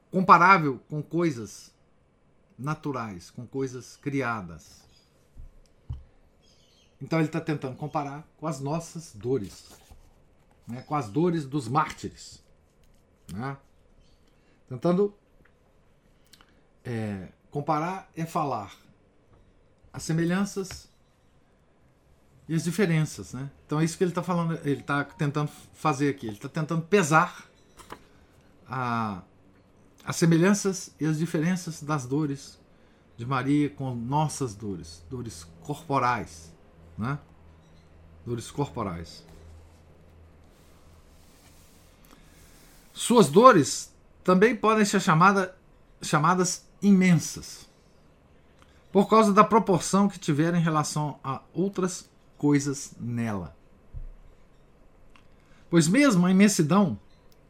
[0.10, 1.72] comparável com coisas
[2.58, 4.87] naturais, com coisas criadas.
[7.01, 9.69] Então ele está tentando comparar com as nossas dores,
[10.67, 12.43] né, com as dores dos mártires.
[13.31, 13.57] Né?
[14.67, 15.13] Tentando
[16.83, 18.75] é, comparar é falar
[19.93, 20.89] as semelhanças
[22.47, 23.33] e as diferenças.
[23.33, 23.49] Né?
[23.65, 26.27] Então é isso que ele está falando, ele está tentando fazer aqui.
[26.27, 27.47] Ele está tentando pesar
[28.67, 29.21] a,
[30.03, 32.60] as semelhanças e as diferenças das dores
[33.17, 36.54] de Maria com nossas dores, dores corporais,
[36.98, 37.19] né?
[38.25, 39.23] Dores corporais.
[42.93, 43.93] Suas dores
[44.23, 45.56] também podem ser chamada,
[46.02, 47.67] chamadas imensas,
[48.91, 53.56] por causa da proporção que tiveram em relação a outras coisas nela.
[55.69, 57.00] Pois mesmo a imensidão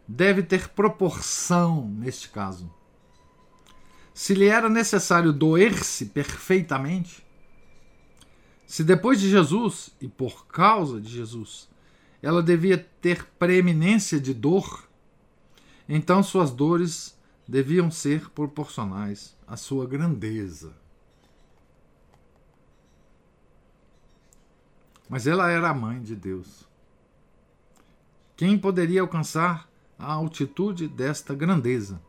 [0.07, 2.71] deve ter proporção neste caso.
[4.13, 7.26] Se lhe era necessário doer-se perfeitamente,
[8.67, 11.69] se depois de Jesus e por causa de Jesus
[12.21, 14.89] ela devia ter preeminência de dor,
[15.87, 20.75] então suas dores deviam ser proporcionais à sua grandeza.
[25.07, 26.67] Mas ela era a mãe de Deus.
[28.35, 32.01] Quem poderia alcançar a altitude desta grandeza?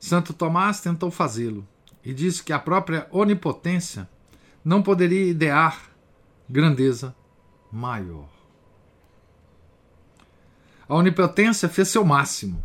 [0.00, 1.64] Santo Tomás tentou fazê-lo
[2.04, 4.10] e disse que a própria onipotência
[4.64, 5.90] não poderia idear
[6.48, 7.14] grandeza
[7.70, 8.28] maior.
[10.88, 12.62] A onipotência fez seu máximo,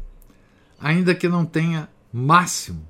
[0.79, 2.87] ainda que não tenha máximo,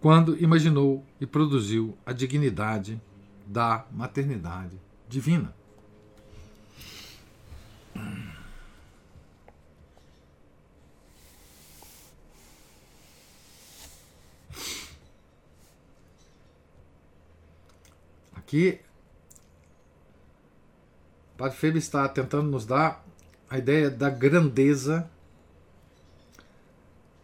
[0.00, 3.00] quando imaginou e produziu a dignidade
[3.44, 5.52] da maternidade divina.
[18.48, 18.80] Aqui,
[21.34, 23.04] o Padre Felipe está tentando nos dar
[23.50, 25.10] a ideia da grandeza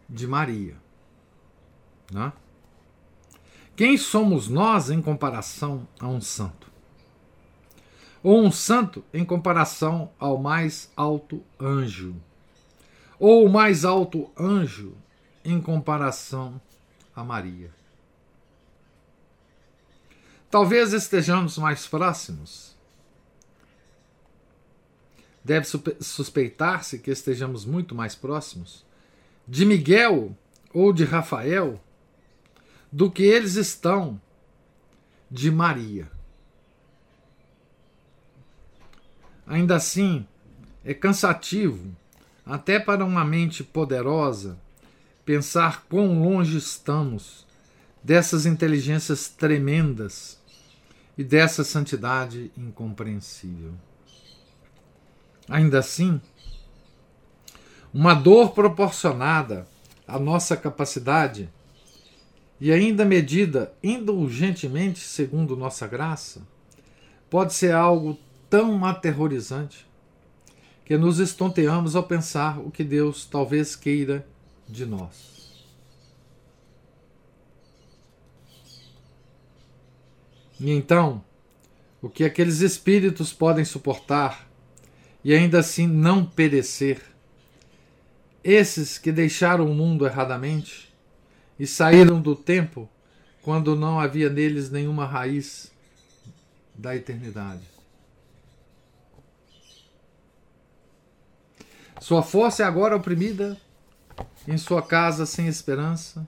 [0.07, 0.77] de Maria.
[2.11, 2.31] Né?
[3.75, 6.69] Quem somos nós em comparação a um santo?
[8.21, 12.15] Ou um santo em comparação ao mais alto anjo?
[13.17, 14.93] Ou o mais alto anjo
[15.43, 16.61] em comparação
[17.15, 17.73] a Maria?
[20.55, 22.77] Talvez estejamos mais próximos.
[25.43, 25.67] Deve
[25.99, 28.85] suspeitar-se que estejamos muito mais próximos
[29.45, 30.33] de Miguel
[30.73, 31.83] ou de Rafael
[32.89, 34.17] do que eles estão
[35.29, 36.09] de Maria.
[39.45, 40.25] Ainda assim,
[40.85, 41.93] é cansativo,
[42.45, 44.57] até para uma mente poderosa,
[45.25, 47.45] pensar quão longe estamos
[48.01, 50.44] dessas inteligências tremendas
[51.17, 53.73] e dessa santidade incompreensível.
[55.47, 56.19] Ainda assim,
[57.93, 59.67] uma dor proporcionada
[60.07, 61.49] à nossa capacidade
[62.59, 66.41] e ainda medida indulgentemente segundo nossa graça,
[67.29, 68.17] pode ser algo
[68.49, 69.85] tão aterrorizante
[70.85, 74.25] que nos estonteamos ao pensar o que Deus talvez queira
[74.67, 75.34] de nós.
[80.59, 81.23] E então,
[82.01, 84.47] o que aqueles espíritos podem suportar
[85.23, 87.01] e ainda assim não perecer?
[88.43, 90.93] Esses que deixaram o mundo erradamente
[91.59, 92.87] e saíram do tempo
[93.41, 95.71] quando não havia neles nenhuma raiz
[96.73, 97.63] da eternidade.
[101.99, 103.59] Sua força é agora oprimida
[104.47, 106.27] em sua casa sem esperança,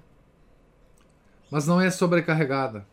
[1.51, 2.86] mas não é sobrecarregada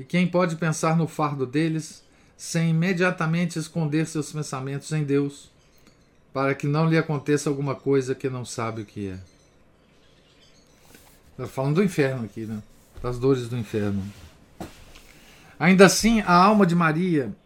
[0.00, 2.02] e quem pode pensar no fardo deles
[2.34, 5.50] sem imediatamente esconder seus pensamentos em Deus,
[6.32, 9.18] para que não lhe aconteça alguma coisa que não sabe o que é?
[11.32, 12.62] Está falando do inferno aqui, né?
[13.02, 14.02] Das dores do inferno.
[15.58, 17.36] Ainda assim, a alma de Maria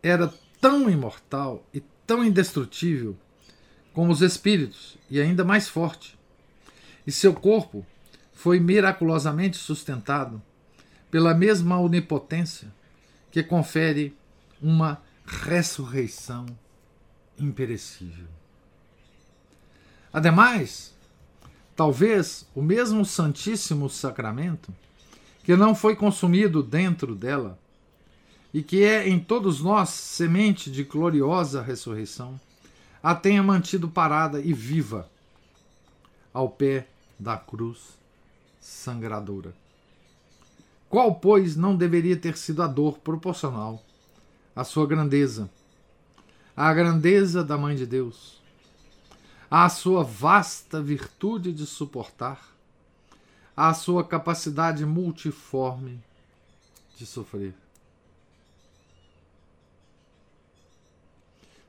[0.00, 3.16] era tão imortal e tão indestrutível
[3.92, 6.16] como os espíritos, e ainda mais forte.
[7.04, 7.84] E seu corpo
[8.32, 10.40] foi miraculosamente sustentado
[11.16, 12.68] pela mesma onipotência
[13.30, 14.14] que confere
[14.60, 16.44] uma ressurreição
[17.38, 18.26] imperecível.
[20.12, 20.94] Ademais,
[21.74, 24.70] talvez o mesmo Santíssimo Sacramento,
[25.42, 27.58] que não foi consumido dentro dela
[28.52, 32.38] e que é em todos nós semente de gloriosa ressurreição,
[33.02, 35.10] a tenha mantido parada e viva
[36.30, 36.86] ao pé
[37.18, 37.96] da cruz
[38.60, 39.54] sangradora.
[40.96, 43.84] Qual, pois, não deveria ter sido a dor proporcional
[44.54, 45.50] à sua grandeza,
[46.56, 48.40] à grandeza da Mãe de Deus,
[49.50, 52.40] à sua vasta virtude de suportar,
[53.54, 56.02] à sua capacidade multiforme
[56.96, 57.52] de sofrer?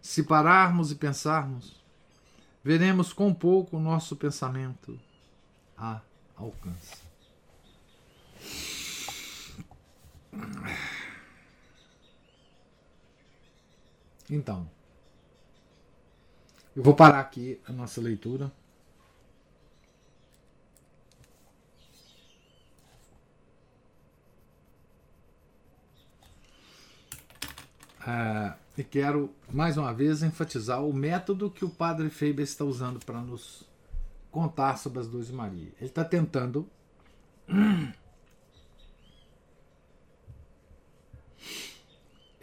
[0.01, 1.75] Se pararmos e pensarmos,
[2.63, 4.97] veremos quão pouco o nosso pensamento
[5.78, 5.99] a
[6.38, 7.07] alcança.
[14.30, 14.70] Então,
[16.76, 18.52] eu vou parar aqui a nossa leitura.
[28.02, 33.04] Uh, e quero mais uma vez enfatizar o método que o padre Feiber está usando
[33.04, 33.68] para nos
[34.32, 35.74] contar sobre as duas Maria.
[35.78, 36.70] Ele está tentando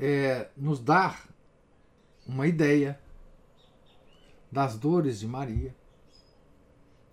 [0.04, 1.26] é, nos dar
[2.26, 3.00] uma ideia
[4.52, 5.74] das dores de Maria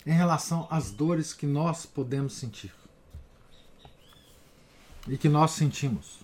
[0.04, 2.70] em relação às dores que nós podemos sentir
[5.08, 6.20] e que nós sentimos.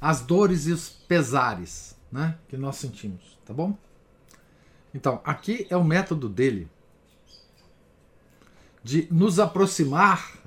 [0.00, 3.76] As dores e os pesares né, que nós sentimos, tá bom?
[4.94, 6.66] Então, aqui é o método dele
[8.82, 10.38] de nos aproximar,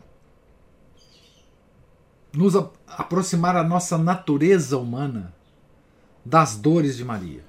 [2.34, 2.56] nos
[2.88, 5.34] aproximar a nossa natureza humana
[6.26, 7.44] das dores de Maria.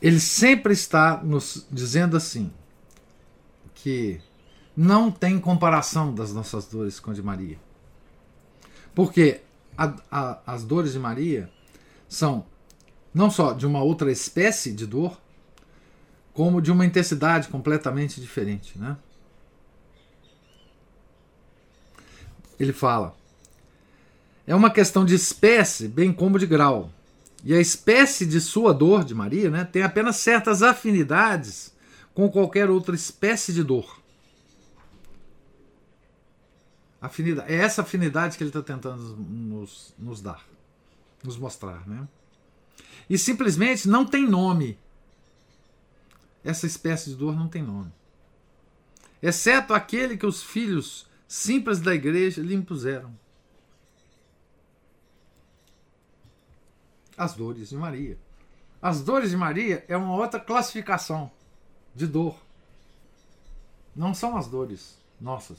[0.00, 2.52] Ele sempre está nos dizendo assim
[3.74, 4.20] que
[4.76, 7.58] não tem comparação das nossas dores com a de Maria.
[8.94, 9.40] Porque
[9.76, 11.50] a, a, as dores de Maria
[12.08, 12.46] são
[13.12, 15.20] não só de uma outra espécie de dor,
[16.32, 18.78] como de uma intensidade completamente diferente.
[18.78, 18.96] Né?
[22.62, 23.16] Ele fala:
[24.46, 26.92] é uma questão de espécie, bem como de grau.
[27.44, 31.74] E a espécie de sua dor, de Maria, né, tem apenas certas afinidades
[32.14, 34.00] com qualquer outra espécie de dor.
[37.00, 40.46] Afinidade, é essa afinidade que ele está tentando nos, nos dar,
[41.24, 41.84] nos mostrar.
[41.84, 42.06] Né?
[43.10, 44.78] E simplesmente não tem nome.
[46.44, 47.92] Essa espécie de dor não tem nome.
[49.20, 53.18] Exceto aquele que os filhos simples da igreja lhe impuseram.
[57.16, 58.18] As dores de Maria.
[58.82, 61.30] As dores de Maria é uma outra classificação
[61.94, 62.38] de dor.
[63.96, 65.56] Não são as dores nossas.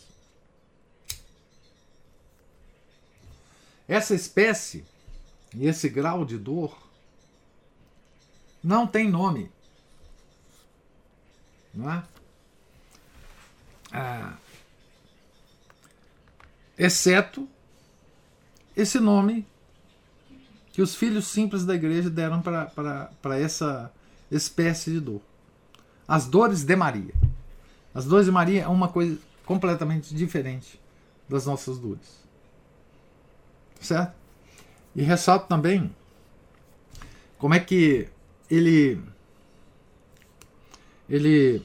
[3.87, 4.85] Essa espécie
[5.55, 6.77] e esse grau de dor
[8.63, 9.51] não tem nome.
[11.73, 12.03] Não é?
[13.91, 14.37] Ah,
[16.77, 17.47] exceto
[18.75, 19.45] esse nome
[20.71, 23.91] que os filhos simples da igreja deram para essa
[24.31, 25.21] espécie de dor.
[26.07, 27.13] As dores de Maria.
[27.93, 30.81] As dores de Maria é uma coisa completamente diferente
[31.29, 32.23] das nossas dores.
[33.79, 34.13] Certo?
[34.95, 35.93] E ressalto também
[37.37, 38.07] como é que
[38.49, 39.01] ele
[41.09, 41.61] ele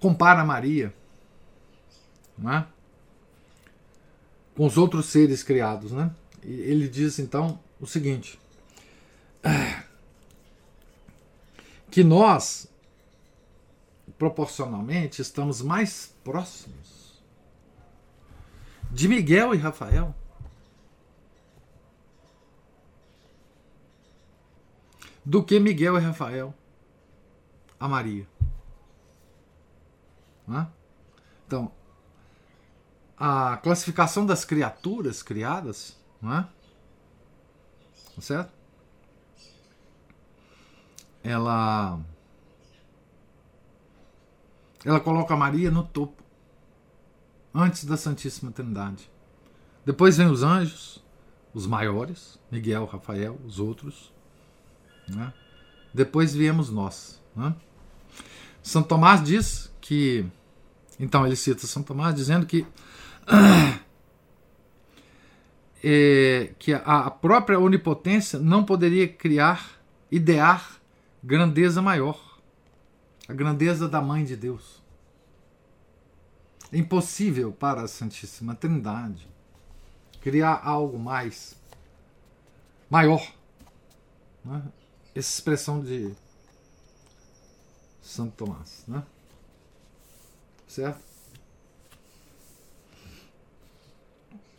[0.00, 0.92] compara Maria
[2.46, 2.64] é?
[4.56, 5.92] com os outros seres criados.
[5.92, 6.10] Né?
[6.42, 8.38] Ele diz então o seguinte:
[11.90, 12.68] que nós,
[14.18, 16.98] proporcionalmente, estamos mais próximos
[18.90, 20.14] de Miguel e Rafael.
[25.24, 26.54] Do que Miguel e Rafael
[27.78, 28.26] a Maria.
[31.46, 31.70] Então,
[33.16, 36.48] a classificação das criaturas criadas, não é?
[38.20, 38.52] Certo?
[41.22, 42.00] Ela
[44.84, 46.22] ela coloca Maria no topo
[47.54, 49.10] antes da Santíssima Trindade.
[49.84, 51.02] Depois vem os anjos,
[51.52, 54.12] os maiores, Miguel, Rafael, os outros.
[55.08, 55.32] Né?
[55.92, 57.20] Depois viemos nós.
[57.34, 57.54] Né?
[58.62, 60.26] São Tomás diz que.
[60.98, 62.66] Então ele cita São Tomás dizendo que.
[65.82, 69.70] É, que a própria onipotência não poderia criar,
[70.10, 70.78] idear
[71.22, 72.18] grandeza maior.
[73.28, 74.82] A grandeza da Mãe de Deus.
[76.72, 79.28] É impossível para a Santíssima Trindade
[80.20, 81.56] criar algo mais
[82.90, 83.26] maior.
[84.44, 84.62] Né?
[85.14, 86.14] Essa expressão de
[88.02, 88.84] Santo Tomás.
[88.86, 89.02] Né?
[90.68, 91.00] Certo?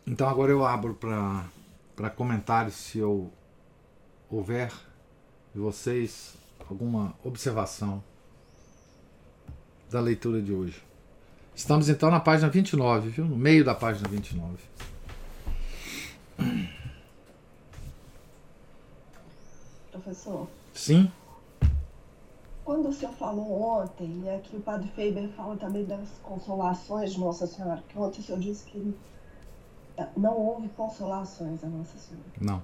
[0.06, 3.32] Então agora eu abro para comentários se eu
[4.30, 4.74] houver
[5.54, 6.34] de vocês
[6.68, 8.04] alguma observação
[9.90, 10.84] da leitura de hoje.
[11.56, 13.26] Estamos então na página 29, viu?
[13.26, 14.58] No meio da página 29.
[19.92, 20.48] Professor.
[20.74, 21.12] Sim.
[22.70, 27.20] Quando o senhor falou ontem, e aqui o padre Faber fala também das consolações de
[27.20, 28.96] Nossa Senhora, que ontem o senhor disse que
[30.16, 32.30] não houve consolações a Nossa Senhora.
[32.40, 32.62] Não.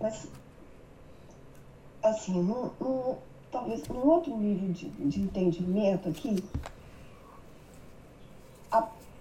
[0.00, 0.30] Mas,
[2.02, 2.42] assim,
[3.52, 6.42] talvez num outro nível de, de entendimento aqui,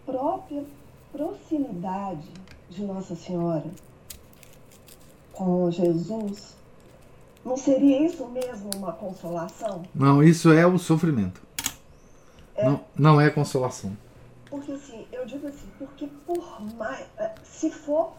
[0.05, 0.63] própria
[1.11, 2.31] proximidade
[2.69, 3.69] de Nossa Senhora
[5.33, 6.56] com Jesus,
[7.45, 9.83] não seria isso mesmo uma consolação?
[9.93, 11.41] Não, isso é o sofrimento.
[12.55, 12.65] É.
[12.65, 13.95] Não, não é consolação.
[14.49, 17.05] Porque assim, eu digo assim, porque por mais.
[17.17, 18.13] É, se for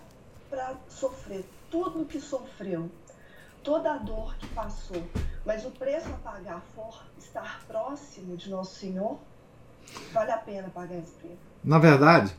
[0.50, 2.90] para sofrer tudo que sofreu,
[3.62, 5.02] toda a dor que passou,
[5.44, 9.18] mas o preço a pagar for estar próximo de Nosso Senhor,
[10.12, 11.36] vale a pena pagar esse preço.
[11.62, 12.34] Na verdade,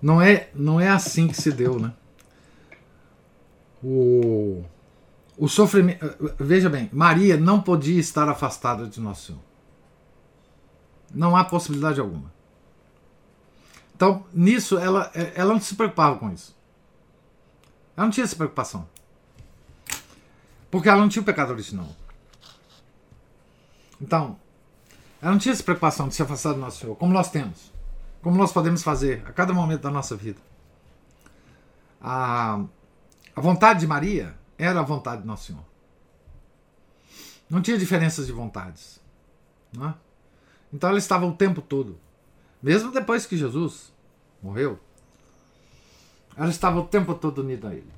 [0.00, 1.92] Não é, não é assim que se deu, né?
[3.82, 4.62] O,
[5.36, 6.04] o sofrimento.
[6.38, 9.42] Veja bem, Maria não podia estar afastada de Nosso Senhor.
[11.12, 12.32] Não há possibilidade alguma.
[13.94, 16.56] Então, nisso, ela, ela não se preocupava com isso.
[17.96, 18.88] Ela não tinha essa preocupação.
[20.70, 21.88] Porque ela não tinha o pecado original.
[24.00, 24.36] Então,
[25.22, 27.72] ela não tinha essa preocupação de se afastar do nosso Senhor, como nós temos.
[28.20, 30.40] Como nós podemos fazer a cada momento da nossa vida.
[32.00, 32.60] A,
[33.36, 35.64] a vontade de Maria era a vontade de Nosso Senhor.
[37.48, 39.00] Não tinha diferenças de vontades.
[39.76, 39.94] É?
[40.72, 41.98] Então ela estava o tempo todo.
[42.62, 43.92] Mesmo depois que Jesus
[44.42, 44.78] morreu,
[46.36, 47.92] ela estava o tempo todo unida a ele.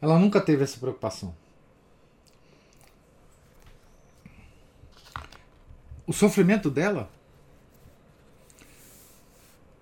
[0.00, 1.34] Ela nunca teve essa preocupação.
[6.06, 7.10] O sofrimento dela,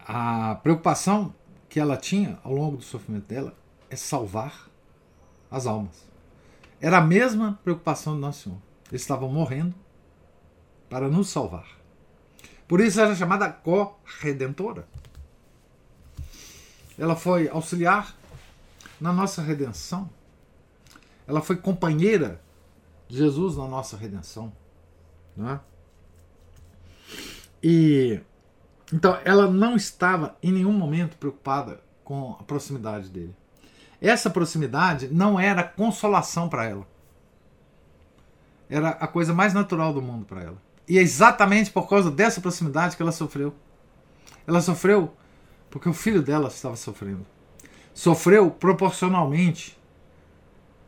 [0.01, 1.35] a preocupação
[1.77, 3.55] que ela tinha ao longo do sofrimento dela
[3.91, 4.71] é salvar
[5.51, 6.07] as almas.
[6.81, 8.59] Era a mesma preocupação do Nosso Senhor.
[8.89, 9.75] Eles estavam morrendo
[10.89, 11.69] para nos salvar.
[12.67, 14.89] Por isso era chamada co-redentora.
[16.99, 18.17] Ela foi auxiliar
[18.99, 20.09] na nossa redenção.
[21.27, 22.41] Ela foi companheira
[23.07, 24.51] de Jesus na nossa redenção.
[25.37, 25.61] Né?
[27.63, 28.19] E
[28.93, 33.35] então ela não estava em nenhum momento preocupada com a proximidade dele.
[34.01, 36.87] Essa proximidade não era consolação para ela.
[38.69, 40.57] Era a coisa mais natural do mundo para ela.
[40.89, 43.55] E é exatamente por causa dessa proximidade que ela sofreu.
[44.47, 45.13] Ela sofreu
[45.71, 47.27] porque o filho dela estava sofrendo.
[47.93, 49.77] Sofreu proporcionalmente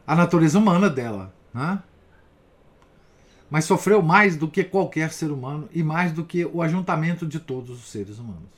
[0.06, 1.34] à natureza humana dela.
[1.52, 1.82] Né?
[3.50, 7.40] Mas sofreu mais do que qualquer ser humano e mais do que o ajuntamento de
[7.40, 8.50] todos os seres humanos.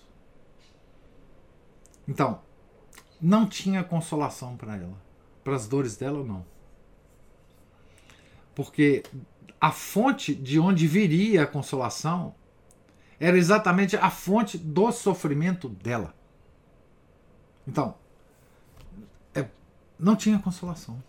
[2.09, 2.41] Então,
[3.20, 5.01] não tinha consolação para ela.
[5.45, 6.45] Para as dores dela, não.
[8.55, 9.05] Porque
[9.61, 12.34] a fonte de onde viria a consolação
[13.18, 16.14] era exatamente a fonte do sofrimento dela.
[17.68, 17.95] Então,
[19.34, 19.47] é,
[19.99, 21.03] não tinha consolação.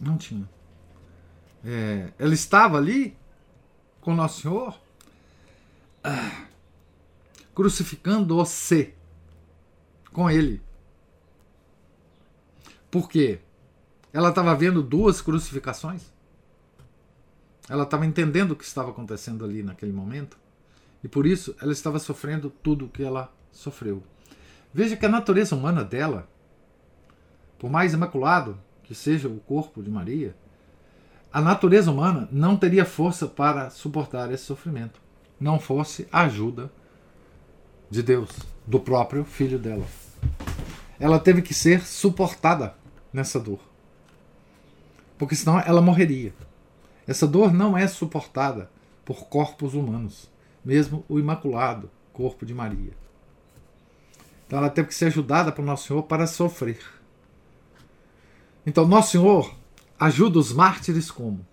[0.00, 0.48] Não tinha.
[1.64, 3.16] É, ela estava ali
[4.00, 4.80] com Nosso Senhor
[6.04, 6.46] ah,
[7.54, 8.94] crucificando-se
[10.12, 10.62] com ele.
[12.90, 13.40] Por quê?
[14.12, 16.02] Ela estava vendo duas crucificações?
[17.68, 20.38] Ela estava entendendo o que estava acontecendo ali naquele momento
[21.02, 24.02] e por isso ela estava sofrendo tudo o que ela sofreu.
[24.72, 26.28] Veja que a natureza humana dela,
[27.58, 30.36] por mais imaculado que seja o corpo de Maria,
[31.32, 35.00] a natureza humana não teria força para suportar esse sofrimento,
[35.38, 36.70] não fosse a ajuda
[37.90, 38.30] de Deus,
[38.66, 39.86] do próprio filho dela.
[40.98, 42.74] Ela teve que ser suportada
[43.12, 43.60] nessa dor,
[45.18, 46.34] porque senão ela morreria.
[47.06, 48.70] Essa dor não é suportada
[49.04, 50.30] por corpos humanos,
[50.64, 52.92] mesmo o imaculado corpo de Maria.
[54.46, 56.80] Então ela teve que ser ajudada por Nosso Senhor para sofrer.
[58.64, 59.54] Então Nosso Senhor
[59.98, 61.46] ajuda os mártires como?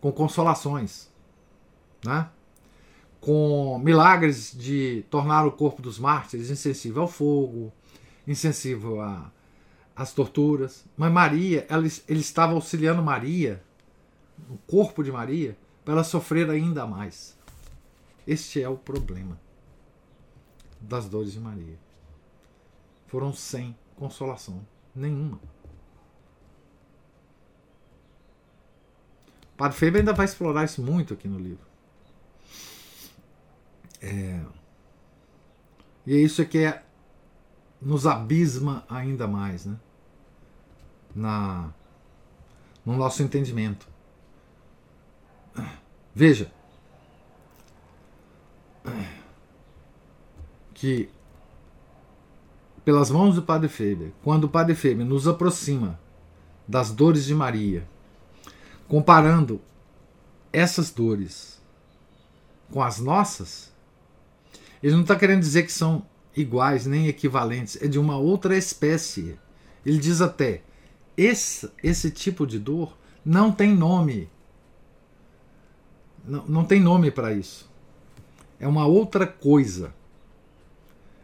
[0.00, 1.08] Com consolações,
[2.04, 2.28] né?
[3.20, 7.72] com milagres de tornar o corpo dos mártires insensível ao fogo,
[8.26, 8.98] insensível
[9.94, 10.84] às torturas.
[10.96, 13.62] Mas Maria, ela, ele estava auxiliando Maria
[14.48, 17.36] o corpo de Maria para ela sofrer ainda mais.
[18.26, 19.38] Este é o problema
[20.80, 21.78] das dores de Maria.
[23.06, 25.38] Foram sem consolação nenhuma.
[29.60, 31.66] Padre Feber ainda vai explorar isso muito aqui no livro.
[34.00, 34.40] É...
[36.06, 36.82] E é isso que é,
[37.78, 39.76] nos abisma ainda mais, né?
[41.14, 41.74] Na,
[42.86, 43.86] no nosso entendimento.
[46.14, 46.50] Veja
[50.72, 51.10] que
[52.82, 56.00] pelas mãos do Padre Feber, quando o Padre Feber nos aproxima
[56.66, 57.86] das dores de Maria,
[58.90, 59.60] comparando
[60.52, 61.62] essas dores
[62.72, 63.72] com as nossas,
[64.82, 66.04] ele não está querendo dizer que são
[66.36, 69.38] iguais nem equivalentes, é de uma outra espécie.
[69.86, 70.62] Ele diz até:
[71.16, 74.28] esse, esse tipo de dor não tem nome.
[76.24, 77.70] Não, não tem nome para isso.
[78.58, 79.94] É uma outra coisa.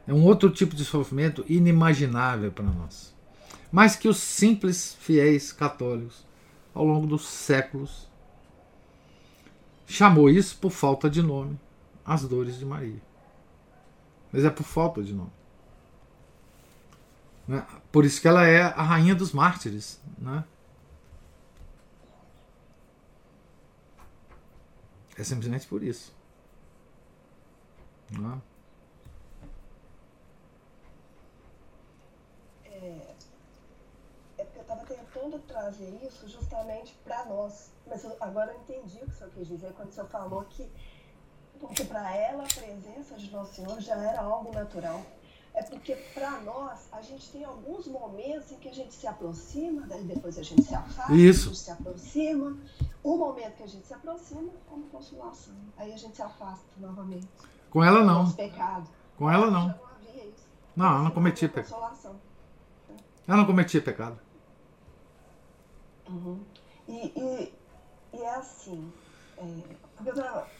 [0.06, 3.12] É um outro tipo de sofrimento inimaginável para nós.
[3.72, 6.25] Mas que os simples fiéis católicos,
[6.76, 8.06] ao longo dos séculos,
[9.86, 11.58] chamou isso por falta de nome
[12.04, 13.00] as dores de Maria.
[14.30, 15.32] Mas é por falta de nome.
[17.48, 17.66] Né?
[17.90, 19.98] Por isso que ela é a rainha dos mártires.
[20.18, 20.44] Né?
[25.16, 26.14] É simplesmente por isso.
[28.10, 28.40] Né?
[32.66, 33.14] É,
[34.38, 37.72] é porque eu estava tentando trazer isso justamente para nós.
[37.86, 40.44] Mas eu, agora eu entendi o que o senhor quis dizer quando o senhor falou
[40.44, 40.70] que
[41.58, 45.00] porque para ela a presença de Nosso Senhor já era algo natural.
[45.54, 49.86] É porque para nós a gente tem alguns momentos em que a gente se aproxima,
[49.86, 51.48] daí depois a gente se afasta, Isso.
[51.48, 52.58] a gente se aproxima.
[53.02, 55.54] O momento que a gente se aproxima é uma consolação.
[55.78, 57.26] Aí a gente se afasta novamente.
[57.70, 58.30] Com ela não.
[58.32, 58.90] pecado.
[59.16, 59.74] Com ela não.
[60.76, 61.90] Não ela não cometia pecado.
[63.26, 64.25] Ela não cometia pecado.
[66.08, 66.52] Uhum.
[66.86, 67.66] E, e,
[68.12, 68.92] e é assim,
[69.36, 70.56] é, porque eu tava-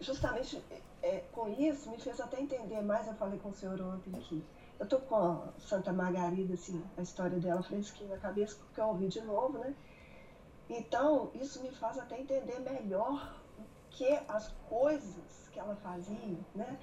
[0.00, 0.66] justamente
[1.02, 4.48] é, com isso me fez até entender mais, eu falei com o senhor ontem que
[4.78, 8.88] eu tô com a Santa Margarida, assim, a história dela fresquinha na cabeça, porque eu
[8.88, 9.76] ouvi de novo, né?
[10.68, 16.80] Então, isso me faz até entender melhor o que as coisas que ela fazia, né?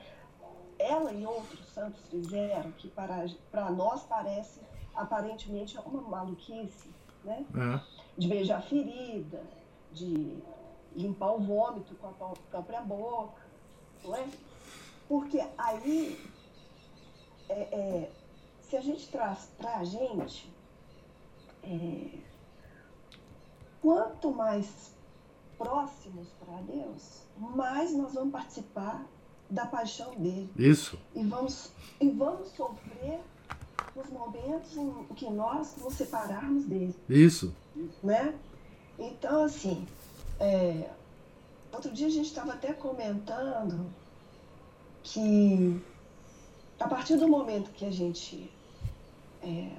[0.80, 7.46] Ela e outros santos fizeram, que para, para nós parece aparentemente uma maluquice, né?
[7.56, 7.96] É.
[8.18, 9.44] de beijar a ferida,
[9.92, 10.38] de
[10.96, 13.42] limpar o vômito com a própria boca,
[14.04, 14.28] não é?
[15.10, 16.24] Porque aí,
[17.50, 18.12] é, é,
[18.62, 20.52] se a gente traz para a gente,
[21.64, 22.20] é,
[23.82, 24.94] quanto mais
[25.58, 29.06] próximos para Deus, mais nós vamos participar
[29.50, 31.00] da paixão dele Isso.
[31.14, 33.22] e vamos, e vamos sofrer
[33.96, 37.56] nos momentos em que nós nos separarmos dele Isso.
[38.04, 38.36] né?
[39.00, 39.88] Então, assim,
[40.40, 40.90] é,
[41.72, 43.90] outro dia a gente estava até comentando
[45.04, 45.82] que
[46.80, 48.52] a partir do momento que a gente
[49.42, 49.72] é,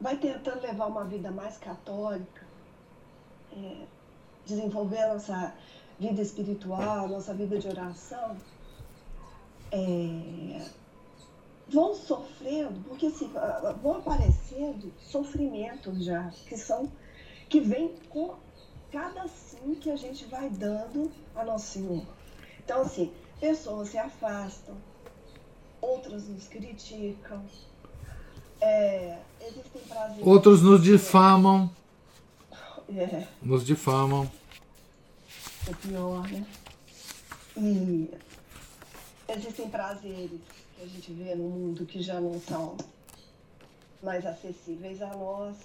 [0.00, 2.46] vai tentando levar uma vida mais católica,
[3.52, 3.86] é,
[4.46, 5.54] desenvolver a nossa
[5.98, 8.36] vida espiritual, nossa vida de oração,
[9.70, 10.66] é,
[11.68, 13.30] vão sofrendo, porque assim,
[13.82, 16.90] vão aparecendo sofrimentos já, que são,
[17.48, 18.34] que vêm com
[18.92, 22.04] cada sim que a gente vai dando a Nosso Senhor.
[22.64, 24.76] Então, assim, pessoas se afastam,
[25.80, 27.44] outras nos criticam,
[28.60, 30.26] é, existem prazeres.
[30.26, 31.70] Outros nos difamam.
[32.88, 34.30] É, Nos difamam.
[35.68, 36.46] é pior, né?
[37.56, 38.10] E
[39.28, 40.40] existem prazeres
[40.76, 42.76] que a gente vê no mundo que já não são
[44.02, 45.56] mais acessíveis a nós,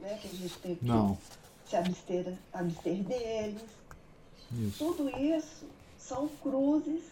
[0.00, 0.18] né?
[0.20, 1.18] Que a gente tem que Não.
[1.66, 3.64] se abster, abster deles.
[4.52, 4.78] Isso.
[4.78, 5.66] Tudo isso
[5.98, 7.04] são cruzes,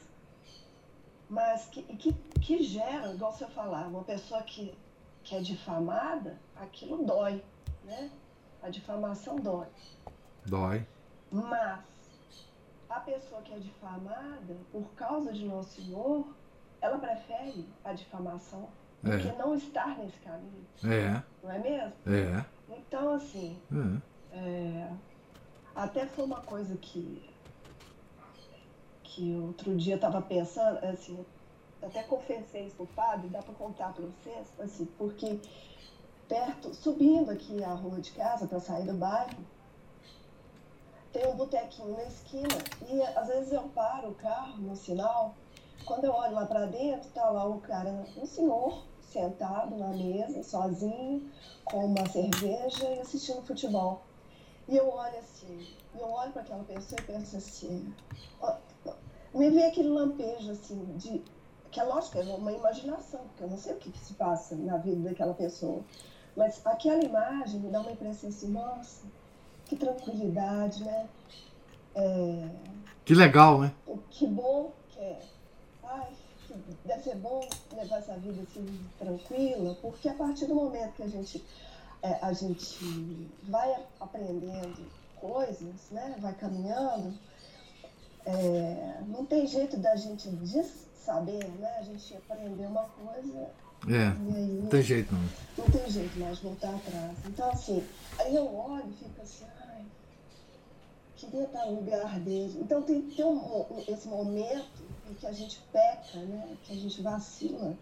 [1.28, 4.72] mas que, que, que geram, igual você falar, uma pessoa que,
[5.24, 7.42] que é difamada, aquilo dói,
[7.84, 8.10] né?
[8.62, 9.66] A difamação dói.
[10.46, 10.86] Dói.
[11.30, 11.80] Mas
[12.88, 16.24] a pessoa que é difamada, por causa de Nosso Senhor,
[16.86, 18.68] ela prefere a difamação
[19.02, 19.18] do É.
[19.18, 21.22] que não estar nesse caminho, É.
[21.42, 21.92] não é mesmo?
[22.06, 22.44] É.
[22.70, 23.58] Então, assim,
[24.32, 24.36] É.
[24.38, 24.90] é,
[25.74, 27.28] até foi uma coisa que,
[29.02, 31.24] que outro dia eu estava pensando, assim,
[31.82, 35.38] até confessei isso pro padre, dá para contar para vocês, assim, porque
[36.28, 39.36] perto, subindo aqui a rua de casa para sair do bairro,
[41.12, 42.48] tem um botequinho na esquina
[42.88, 45.34] e às vezes eu paro o carro no sinal,
[45.84, 50.42] quando eu olho lá para dentro, tá lá o cara, um senhor sentado na mesa,
[50.42, 51.30] sozinho,
[51.64, 54.02] com uma cerveja e assistindo futebol.
[54.68, 57.94] E eu olho assim, eu olho para aquela pessoa e penso assim,
[58.40, 58.56] ó,
[59.32, 61.22] me vem aquele lampejo assim de
[61.70, 64.54] que é lógico, é uma imaginação, porque eu não sei o que, que se passa
[64.56, 65.82] na vida daquela pessoa.
[66.36, 69.06] Mas aquela imagem me dá uma impressão assim, nossa,
[69.66, 71.08] que tranquilidade, né?
[71.94, 72.48] É,
[73.04, 73.72] Que legal, né?
[74.10, 75.20] que bom que é.
[76.46, 77.40] Que deve ser bom
[77.74, 78.66] levar essa vida assim
[78.98, 81.44] tranquila, porque a partir do momento que a gente,
[82.02, 84.86] é, a gente vai aprendendo
[85.20, 86.14] coisas, né?
[86.20, 87.12] Vai caminhando,
[88.24, 90.28] é, não tem jeito da gente
[91.04, 91.76] saber, né?
[91.78, 93.48] A gente aprender uma coisa
[93.88, 94.06] É.
[94.08, 95.28] aí Não tem jeito não.
[95.58, 97.16] não tem jeito mais voltar atrás.
[97.26, 97.84] Então, assim,
[98.18, 99.84] aí eu olho e fico assim, ai,
[101.16, 102.58] queria estar no lugar dele.
[102.60, 106.56] Então, tem, tem um- esse momento em que a gente peca, né?
[106.64, 107.76] Que a gente vacila.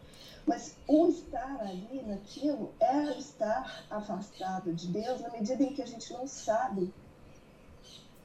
[0.47, 5.87] Mas o estar ali naquilo é estar afastado de Deus na medida em que a
[5.87, 6.93] gente não sabe.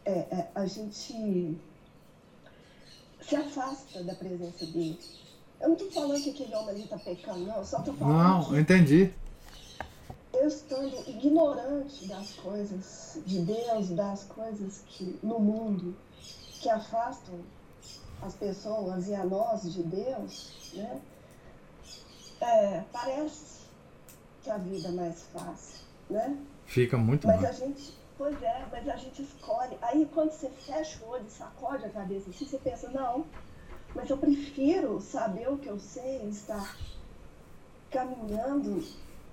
[0.06, 1.58] É, é, a gente
[3.22, 5.00] se afasta da presença dele.
[5.62, 7.58] Eu não estou falando que aquele homem ali está pecando, não.
[7.58, 9.14] Eu só estou falando Não, que eu entendi.
[10.34, 15.96] eu estando ignorante das coisas de Deus, das coisas que no mundo
[16.62, 17.40] que afastam
[18.22, 21.02] as pessoas e a nós de Deus, né?
[22.42, 23.60] É, parece
[24.42, 26.38] que a vida é mais fácil, né?
[26.66, 27.58] Fica muito Mas a mais.
[27.58, 29.78] gente, pois é, mas a gente escolhe.
[29.82, 33.26] Aí quando você fecha o olho e sacode a cabeça assim, você pensa, não,
[33.96, 36.78] mas eu prefiro saber o que eu sei e estar
[37.90, 38.84] caminhando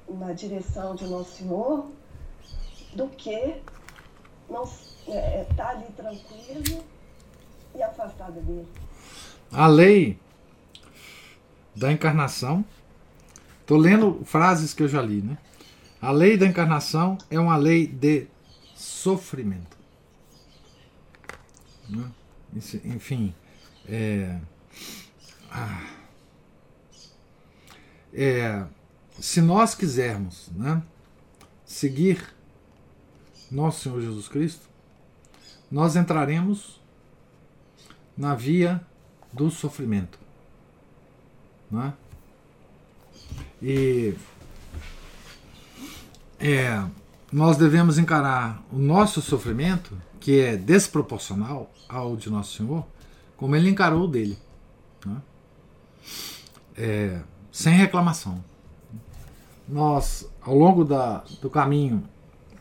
[0.08, 1.90] na direção de Nosso Senhor
[2.94, 3.62] do que
[4.48, 4.68] não
[5.08, 6.84] é, estar ali tranquilo
[7.76, 8.66] e afastada dele.
[9.52, 10.18] A lei
[11.76, 12.64] da encarnação.
[13.60, 15.36] Estou lendo frases que eu já li, né?
[16.00, 18.26] A lei da encarnação é uma lei de
[18.74, 19.76] sofrimento.
[21.88, 22.10] Né?
[22.84, 23.34] Enfim,
[23.88, 24.38] é,
[25.50, 25.90] ah,
[28.12, 28.64] é,
[29.18, 30.82] se nós quisermos né,
[31.64, 32.34] seguir
[33.50, 34.68] nosso Senhor Jesus Cristo,
[35.70, 36.75] nós entraremos
[38.16, 38.80] na via
[39.32, 40.18] do sofrimento.
[41.70, 41.92] Né?
[43.60, 44.14] E
[46.38, 46.82] é,
[47.32, 52.86] nós devemos encarar o nosso sofrimento, que é desproporcional ao de Nosso Senhor,
[53.36, 54.38] como ele encarou o dele.
[55.04, 55.22] né?
[56.76, 58.44] É, sem reclamação.
[59.68, 62.04] Nós, ao longo da, do caminho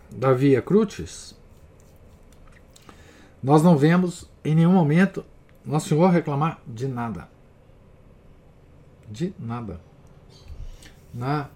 [0.09, 1.35] da Via Crucis,
[3.43, 5.23] nós não vemos em nenhum momento
[5.65, 7.27] Nosso Senhor reclamar de nada.
[9.09, 9.79] De nada.
[11.13, 11.47] Né?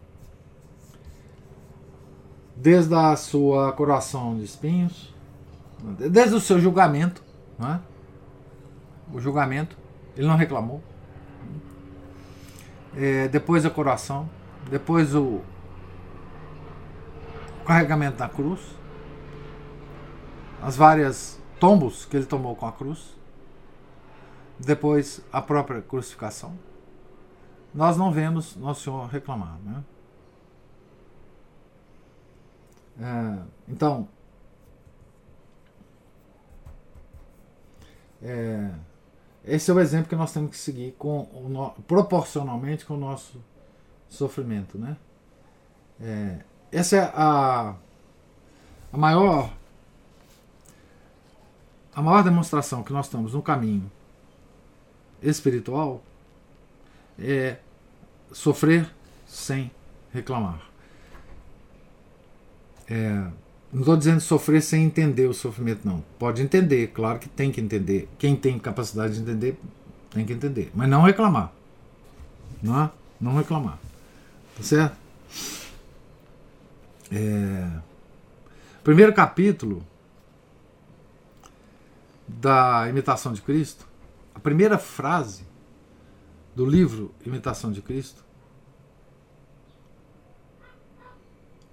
[2.56, 5.14] Desde a sua coroação de espinhos,
[5.82, 7.24] desde o seu julgamento,
[7.58, 7.80] né?
[9.14, 9.78] o julgamento,
[10.16, 10.82] ele não reclamou.
[12.96, 14.30] É, depois a coroação,
[14.70, 15.42] depois o,
[17.70, 18.60] carregamento da cruz,
[20.60, 23.16] as várias tombos que ele tomou com a cruz,
[24.60, 26.54] depois a própria crucificação.
[27.74, 29.58] Nós não vemos Nosso Senhor reclamar.
[29.64, 29.84] Né?
[33.02, 34.08] É, então,
[38.22, 38.70] é,
[39.46, 43.42] esse é o exemplo que nós temos que seguir com no- proporcionalmente com o nosso
[44.10, 44.98] sofrimento, né?
[46.02, 46.40] É,
[46.72, 47.76] essa é a,
[48.92, 49.52] a maior
[51.96, 53.90] a maior demonstração que nós estamos no caminho
[55.22, 56.04] espiritual
[57.18, 57.58] é
[58.32, 58.90] sofrer
[59.28, 59.72] sem
[60.14, 60.62] reclamar.
[62.88, 63.28] É,
[63.72, 66.04] não estou dizendo sofrer sem entender o sofrimento, não.
[66.18, 68.10] Pode entender, claro que tem que entender.
[68.18, 69.60] Quem tem capacidade de entender,
[70.10, 70.72] tem que entender.
[70.74, 71.54] Mas não reclamar.
[72.62, 72.92] Não é?
[73.22, 73.78] Não reclamar.
[74.58, 74.98] Tá certo?
[77.12, 77.70] É,
[78.84, 79.86] primeiro capítulo
[82.28, 83.89] da Imitação de Cristo,
[84.40, 85.44] a primeira frase
[86.56, 88.24] do livro Imitação de Cristo.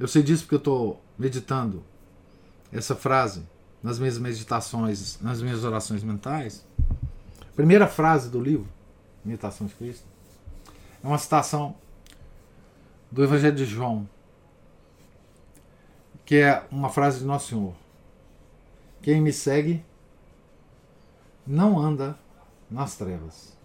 [0.01, 1.85] Eu sei disso porque eu estou meditando
[2.73, 3.47] essa frase
[3.81, 6.67] nas minhas meditações, nas minhas orações mentais.
[7.55, 8.69] Primeira frase do livro
[9.25, 10.05] Imitação de Cristo
[11.05, 11.77] é uma citação
[13.13, 14.09] do Evangelho de João,
[16.25, 17.77] que é uma frase de Nosso Senhor.
[19.03, 19.85] Quem me segue
[21.47, 22.19] não anda
[22.71, 23.57] nas trevas.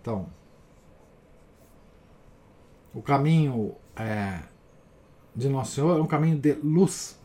[0.00, 0.26] Então,
[2.94, 4.40] o caminho é,
[5.34, 7.18] de Nosso Senhor é um caminho de luz.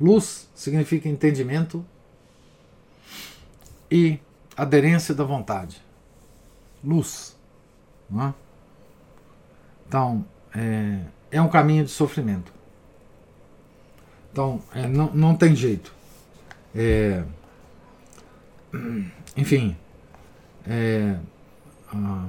[0.00, 1.84] Luz significa entendimento
[3.90, 4.18] e
[4.56, 5.82] aderência da vontade.
[6.82, 7.36] Luz.
[8.08, 8.34] Não é?
[9.86, 10.24] Então,
[10.54, 12.52] é, é um caminho de sofrimento.
[14.32, 15.94] Então, é, não, não tem jeito.
[16.74, 17.24] É,
[19.36, 19.76] enfim,
[20.66, 21.18] é,
[21.92, 22.28] ah,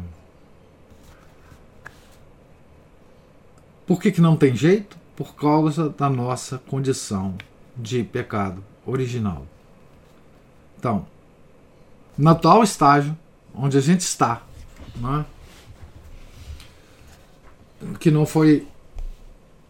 [3.86, 4.98] por que, que não tem jeito?
[5.16, 7.36] Por causa da nossa condição
[7.78, 9.46] de pecado original.
[10.78, 11.06] Então,
[12.18, 13.18] no tal estágio
[13.54, 14.42] onde a gente está,
[14.96, 15.26] não é?
[18.00, 18.68] que não foi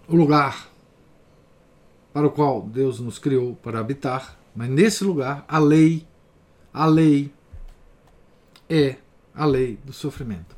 [0.07, 0.69] o lugar
[2.11, 6.05] para o qual Deus nos criou para habitar, mas nesse lugar a lei,
[6.73, 7.31] a lei
[8.69, 8.97] é
[9.35, 10.55] a lei do sofrimento.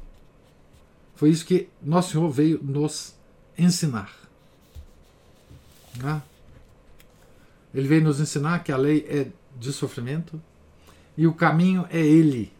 [1.15, 3.15] Foi isso que Nosso Senhor veio nos
[3.57, 4.13] ensinar.
[5.97, 6.21] Né?
[7.73, 10.41] Ele veio nos ensinar que a lei é de sofrimento
[11.17, 12.51] E o caminho é Ele.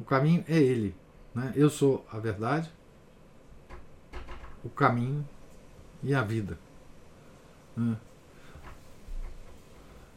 [0.00, 0.94] O caminho é Ele.
[1.34, 1.52] Né?
[1.54, 2.70] Eu sou a verdade,
[4.62, 5.26] o caminho
[6.02, 6.58] e a vida.
[7.76, 7.96] Né?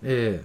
[0.02, 0.44] É,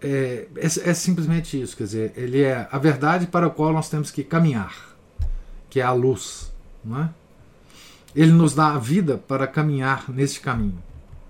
[0.00, 3.88] é, é, é, simplesmente isso, quer dizer, ele é a verdade para a qual nós
[3.88, 4.96] temos que caminhar,
[5.68, 6.52] que é a luz.
[6.84, 7.10] Não é?
[8.14, 10.82] Ele nos dá a vida para caminhar nesse caminho.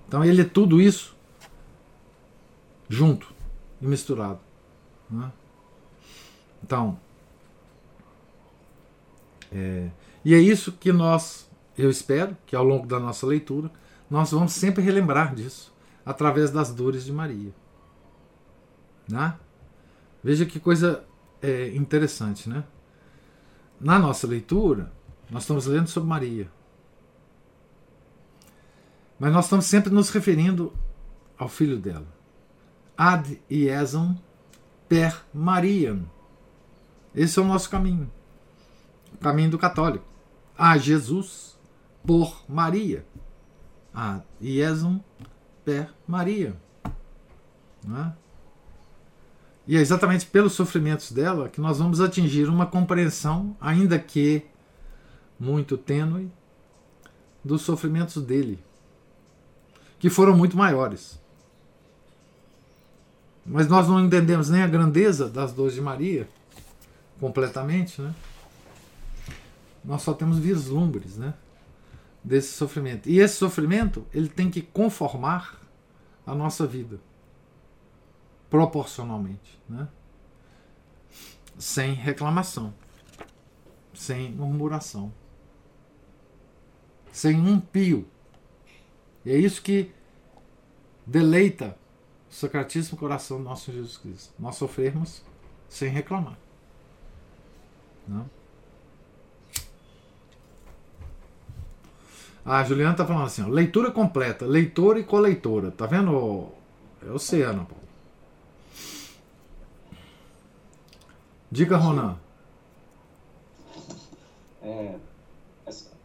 [0.07, 1.17] Então ele é tudo isso
[2.89, 3.33] junto
[3.81, 4.41] e misturado.
[5.13, 5.31] É?
[6.63, 6.99] Então,
[9.53, 9.89] é,
[10.25, 13.71] e é isso que nós, eu espero, que ao longo da nossa leitura,
[14.09, 15.73] nós vamos sempre relembrar disso,
[16.05, 17.53] através das dores de Maria.
[19.11, 19.35] Né?
[20.23, 21.05] Veja que coisa
[21.43, 22.65] é, interessante, né?
[23.81, 24.93] Na nossa leitura,
[25.31, 26.51] nós estamos lendo sobre Maria.
[29.19, 30.73] Mas nós estamos sempre nos referindo
[31.39, 32.07] ao filho dela.
[32.97, 34.19] Ad Iesam
[34.89, 36.05] per Mariam.
[37.15, 38.11] Esse é o nosso caminho.
[39.15, 40.05] O caminho do católico.
[40.57, 41.59] A Jesus
[42.07, 43.07] por Maria.
[43.95, 45.03] Ad Iesam
[45.65, 46.55] per Maria.
[47.85, 48.13] Não é?
[49.71, 54.43] E é exatamente pelos sofrimentos dela que nós vamos atingir uma compreensão, ainda que
[55.39, 56.29] muito tênue,
[57.45, 58.59] dos sofrimentos dele,
[60.01, 61.21] que foram muito maiores.
[63.47, 66.29] Mas nós não entendemos nem a grandeza das dores de Maria
[67.21, 68.13] completamente, né?
[69.85, 71.33] Nós só temos vislumbres, né?
[72.25, 73.09] Desse sofrimento.
[73.09, 75.61] E esse sofrimento, ele tem que conformar
[76.27, 76.99] a nossa vida
[78.51, 79.89] proporcionalmente, né?
[81.57, 82.75] sem reclamação,
[83.95, 85.13] sem murmuração,
[87.13, 88.07] sem um pio.
[89.25, 89.93] E é isso que
[91.07, 91.77] deleita
[92.29, 94.35] o sacratíssimo coração do nosso Jesus Cristo.
[94.39, 95.23] Nós sofrermos
[95.69, 96.37] sem reclamar.
[98.09, 98.29] Não?
[102.45, 105.71] A Juliana está falando assim: ó, leitura completa, leitora e coleitora.
[105.71, 106.49] Tá vendo?
[107.07, 107.90] É oceano, Paulo.
[111.53, 112.17] Diga, Ronan.
[114.63, 114.95] É,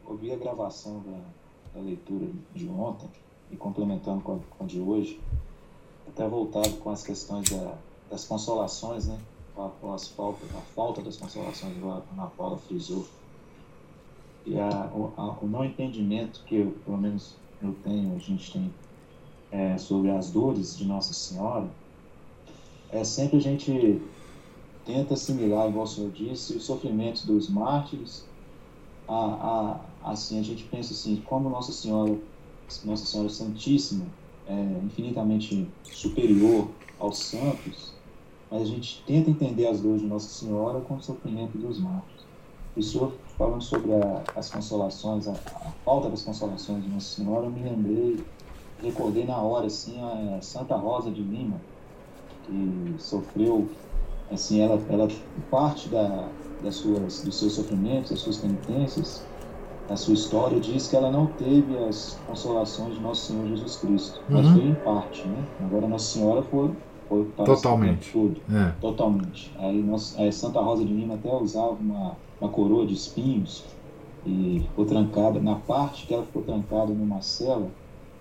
[0.04, 1.20] ouvi a gravação da,
[1.76, 2.26] da, leitura
[2.56, 3.08] de ontem
[3.52, 5.22] e complementando com a, com a, de hoje,
[6.08, 7.76] até voltado com as questões da,
[8.10, 9.20] das consolações, né?
[9.56, 13.06] A, as falta, a falta das consolações, igual a Ana Paula frisou.
[14.48, 18.74] E a, o, o não entendimento que eu, pelo menos eu tenho, a gente tem,
[19.52, 21.70] é, sobre as dores de Nossa Senhora,
[22.90, 24.02] é sempre a gente
[24.86, 28.26] tenta assimilar, igual o senhor disse, os sofrimentos dos mártires.
[29.08, 32.18] A, a, assim, a gente pensa assim, como Nossa Senhora,
[32.84, 34.06] Nossa Senhora Santíssima,
[34.48, 36.70] é infinitamente superior
[37.00, 37.94] aos santos,
[38.50, 42.26] mas a gente tenta entender as dores de Nossa Senhora com o sofrimento dos mártires.
[42.76, 47.46] O senhor falando sobre a, as consolações, a, a, falta das consolações de Nossa Senhora,
[47.46, 48.24] eu me lembrei,
[48.82, 51.60] recordei na hora, assim, a Santa Rosa de Lima,
[52.46, 53.68] que sofreu
[54.36, 55.08] assim, ela, ela
[55.50, 56.28] parte da,
[56.64, 59.26] das suas, dos seus sofrimentos, das suas penitências,
[59.88, 64.20] da sua história, diz que ela não teve as consolações de Nosso Senhor Jesus Cristo,
[64.30, 64.36] uhum.
[64.36, 65.44] mas foi em parte, né?
[65.64, 66.72] Agora Nossa Senhora foi,
[67.08, 68.72] foi totalmente tudo, é.
[68.82, 69.52] totalmente.
[69.60, 73.64] Aí nós, a Santa Rosa de Lima até usava uma, uma coroa de espinhos
[74.26, 77.70] e ficou trancada na parte que ela ficou trancada numa cela,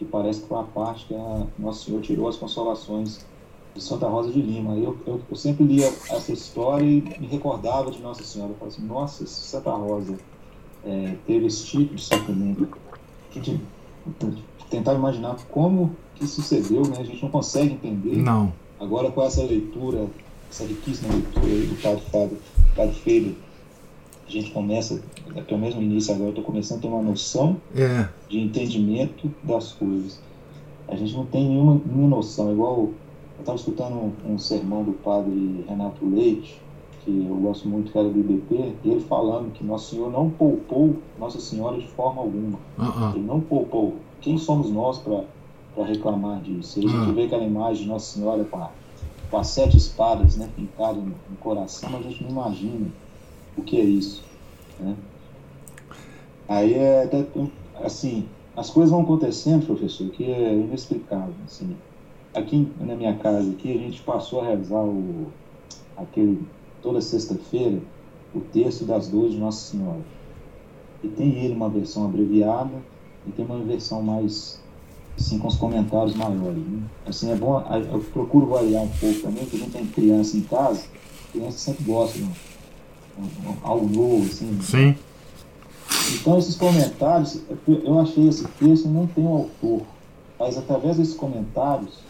[0.00, 1.14] e parece que foi a parte que
[1.58, 3.24] Nosso Senhor tirou as consolações
[3.74, 4.76] de Santa Rosa de Lima.
[4.76, 8.52] Eu, eu, eu, sempre lia essa história e me recordava de Nossa Senhora.
[8.52, 10.16] Eu falava assim, nossa, Santa Rosa
[10.84, 12.68] é, teve esse tipo de sofrimento.
[13.30, 13.60] A gente
[14.70, 16.96] tentar imaginar como que sucedeu, né?
[16.98, 18.16] A gente não consegue entender.
[18.16, 18.52] Não.
[18.78, 20.06] Agora com essa leitura,
[20.50, 22.38] essa riquíssima leitura aí do Padre Fábio,
[22.76, 23.36] Padre Feio,
[24.26, 25.02] a gente começa,
[25.36, 28.08] até o mesmo início agora, eu estou começando a ter uma noção é.
[28.28, 30.20] de entendimento das coisas.
[30.88, 32.90] A gente não tem nenhuma, nenhuma noção, igual
[33.36, 36.60] eu estava escutando um, um, sermão do padre Renato Leite,
[37.04, 40.30] que eu gosto muito, que era do IBP, e ele falando que Nosso Senhor não
[40.30, 42.58] poupou Nossa Senhora de forma alguma.
[42.78, 43.14] Uh -uh.
[43.14, 43.96] Ele não poupou.
[44.20, 46.80] Quem somos nós para reclamar disso?
[46.80, 48.70] E a gente uh vê aquela imagem de Nossa Senhora com, a,
[49.30, 52.86] com as sete espadas né, pintadas no, no coração, mas a gente não imagina
[53.56, 54.22] o que é isso.
[54.78, 54.96] Né?
[56.48, 57.08] Aí é
[57.82, 58.26] assim,
[58.56, 61.34] as coisas vão acontecendo, professor, que é inexplicável.
[61.44, 61.74] Assim
[62.34, 65.26] aqui na minha casa aqui a gente passou a rezar o
[65.96, 66.42] aquele
[66.82, 67.80] toda sexta-feira
[68.34, 70.00] o texto das dores de Nossa Senhora.
[71.02, 72.82] E tem ele uma versão abreviada
[73.26, 74.60] e tem uma versão mais
[75.18, 76.62] assim, com os comentários maiores.
[76.66, 76.82] Né?
[77.06, 77.62] Assim, é bom,
[77.92, 80.84] eu procuro variar um pouco também, porque a gente tem criança em casa,
[81.32, 82.28] criança sempre gosta de
[83.62, 84.58] algo novo, assim.
[84.60, 84.96] Sim.
[86.14, 89.82] Então, esses comentários, eu achei esse texto não tem um autor,
[90.38, 92.00] mas através desses comentários,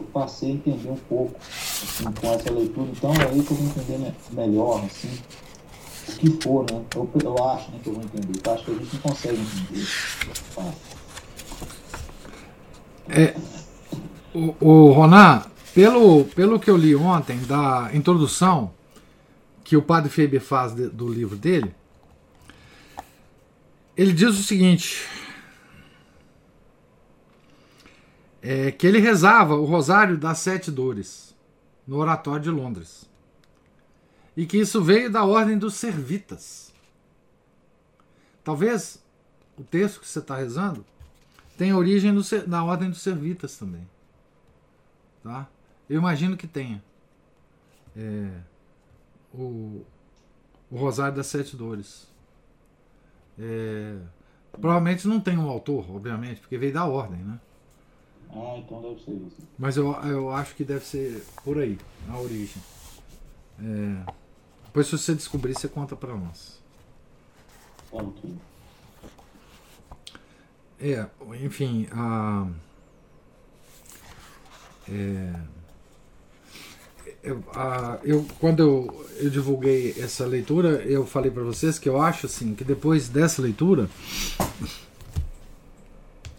[0.00, 2.88] eu passei a entender um pouco assim, com essa leitura.
[2.90, 5.10] Então, é aí que eu vou entender melhor, assim,
[6.08, 6.82] o que for, né?
[6.94, 8.40] Eu, eu acho né, que eu vou entender.
[8.44, 9.86] Eu acho que a gente não consegue entender.
[13.08, 13.36] É,
[14.34, 15.42] o, o Ronan,
[15.74, 18.72] pelo, pelo que eu li ontem da introdução
[19.64, 21.74] que o padre Faber faz de, do livro dele,
[23.96, 25.06] ele diz o seguinte:
[28.42, 31.34] é, que ele rezava o Rosário das Sete Dores
[31.86, 33.08] no Oratório de Londres
[34.36, 36.72] e que isso veio da ordem dos servitas.
[38.42, 39.02] Talvez
[39.58, 40.84] o texto que você está rezando
[41.58, 43.86] tenha origem no, na ordem dos servitas também.
[45.22, 45.46] Tá?
[45.88, 46.82] Eu imagino que tenha.
[47.94, 48.30] É,
[49.34, 49.84] o,
[50.70, 52.08] o Rosário das Sete Dores.
[53.38, 53.98] É,
[54.52, 57.38] provavelmente não tem um autor, obviamente, porque veio da ordem, né?
[58.32, 59.36] Ah, então deve ser isso.
[59.58, 61.78] Mas eu, eu acho que deve ser por aí,
[62.08, 62.62] a origem.
[63.58, 64.12] É,
[64.66, 66.60] depois, se você descobrir, você conta para nós.
[67.90, 68.34] Ok.
[70.80, 71.06] É,
[71.42, 72.46] enfim, a.
[74.88, 75.34] É,
[77.22, 82.00] eu, a, eu, quando eu, eu divulguei essa leitura, eu falei para vocês que eu
[82.00, 83.90] acho assim que depois dessa leitura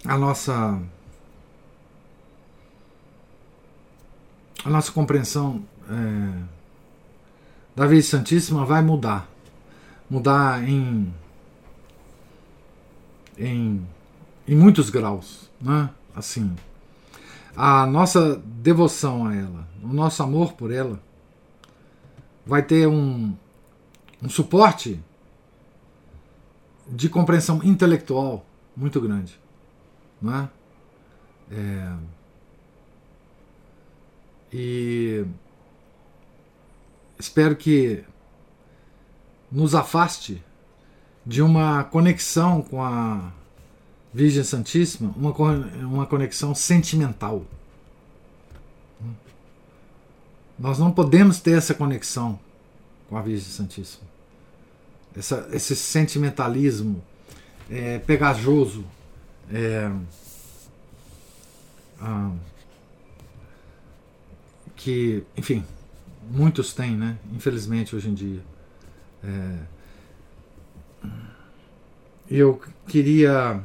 [0.06, 0.82] a nossa
[4.64, 6.44] a nossa compreensão é,
[7.76, 9.30] da Virgem Santíssima vai mudar.
[10.10, 11.14] Mudar em,
[13.38, 13.88] em,
[14.48, 15.50] em muitos graus.
[15.60, 15.90] Né?
[16.16, 16.54] Assim,
[17.56, 21.02] a nossa devoção a ela, o nosso amor por ela,
[22.46, 23.36] vai ter um,
[24.22, 25.00] um suporte
[26.88, 28.46] de compreensão intelectual
[28.76, 29.40] muito grande.
[30.22, 30.50] Não é?
[34.54, 35.26] E
[37.18, 38.04] espero que
[39.52, 40.44] nos afaste
[41.26, 43.32] de uma conexão com a
[44.14, 45.32] Virgem Santíssima, uma,
[45.86, 47.46] uma conexão sentimental.
[50.58, 52.40] Nós não podemos ter essa conexão
[53.08, 54.04] com a Virgem Santíssima.
[55.16, 57.04] Essa, esse sentimentalismo
[57.70, 58.86] é, pegajoso,
[59.52, 59.92] é,
[62.00, 62.32] ah,
[64.82, 65.64] que, enfim,
[66.32, 67.18] muitos têm, né?
[67.32, 68.42] Infelizmente hoje em dia.
[69.24, 69.60] É...
[72.30, 73.64] Eu queria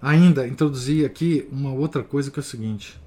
[0.00, 3.00] ainda introduzir aqui uma outra coisa que é o seguinte.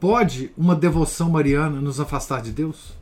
[0.00, 2.96] Pode uma devoção mariana nos afastar de Deus?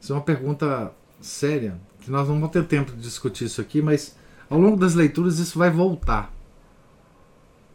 [0.00, 3.82] Isso é uma pergunta séria que nós não vamos ter tempo de discutir isso aqui,
[3.82, 4.16] mas
[4.48, 6.32] ao longo das leituras isso vai voltar.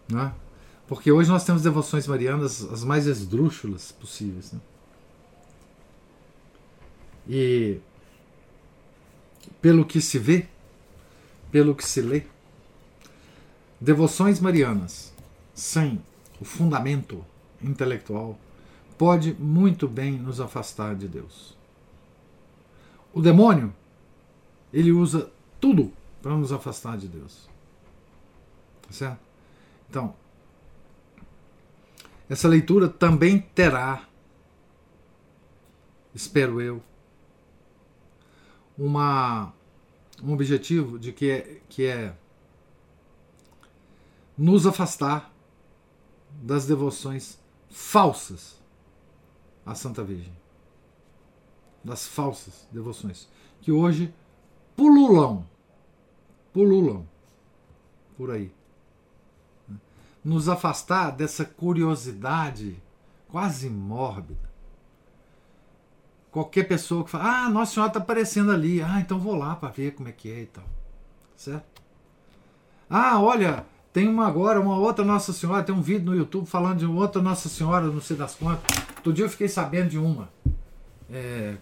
[0.08, 0.34] Né?
[0.88, 4.52] Porque hoje nós temos devoções marianas as mais esdrúxulas possíveis.
[4.52, 4.60] Né?
[7.28, 7.80] E
[9.62, 10.48] pelo que se vê,
[11.52, 12.24] pelo que se lê,
[13.80, 15.14] devoções marianas
[15.54, 16.02] sem
[16.40, 17.24] o fundamento
[17.62, 18.40] intelectual
[18.98, 21.56] pode muito bem nos afastar de Deus.
[23.14, 23.74] O demônio
[24.72, 27.50] ele usa tudo para nos afastar de Deus.
[28.84, 29.20] Tá certo?
[29.90, 30.16] Então,
[32.30, 34.08] essa leitura também terá,
[36.16, 36.82] espero eu,
[38.78, 39.54] uma,
[40.24, 42.16] um objetivo de que é, que é
[44.38, 45.32] nos afastar
[46.42, 47.38] das devoções
[47.70, 48.60] falsas
[49.66, 50.41] à Santa Virgem.
[51.84, 53.28] Das falsas devoções.
[53.62, 54.14] Que hoje
[54.76, 55.46] pululam,
[56.54, 57.06] pululam
[58.18, 58.52] por aí.
[60.24, 62.82] Nos afastar dessa curiosidade
[63.28, 64.52] quase mórbida.
[66.32, 69.70] Qualquer pessoa que fala, ah, Nossa Senhora está aparecendo ali, ah, então vou lá para
[69.70, 70.64] ver como é que é e tal.
[71.36, 71.82] Certo?
[72.90, 76.80] Ah, olha, tem uma agora, uma outra Nossa Senhora, tem um vídeo no YouTube falando
[76.80, 78.78] de outra Nossa Senhora, não sei das quantas.
[78.98, 80.30] Outro dia eu fiquei sabendo de uma.
[81.10, 81.58] É,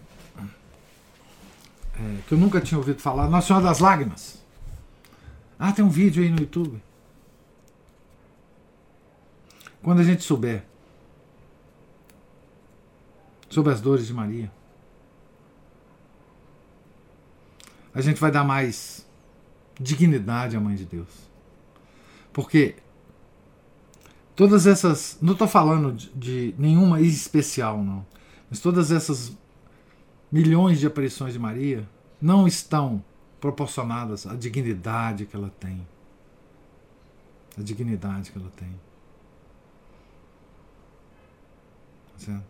[2.00, 4.42] é, que eu nunca tinha ouvido falar, Nossa Senhora das Lágrimas.
[5.58, 6.82] Ah, tem um vídeo aí no YouTube.
[9.82, 10.64] Quando a gente souber
[13.50, 14.50] sobre as dores de Maria.
[17.92, 19.04] A gente vai dar mais
[19.78, 21.08] dignidade à Mãe de Deus.
[22.32, 22.76] Porque
[24.36, 25.18] todas essas.
[25.20, 28.06] Não estou falando de, de nenhuma especial, não.
[28.48, 29.36] Mas todas essas
[30.30, 31.88] milhões de aparições de Maria
[32.20, 33.02] não estão
[33.40, 35.86] proporcionadas à dignidade que ela tem.
[37.58, 38.80] A dignidade que ela tem.
[42.16, 42.44] Certo?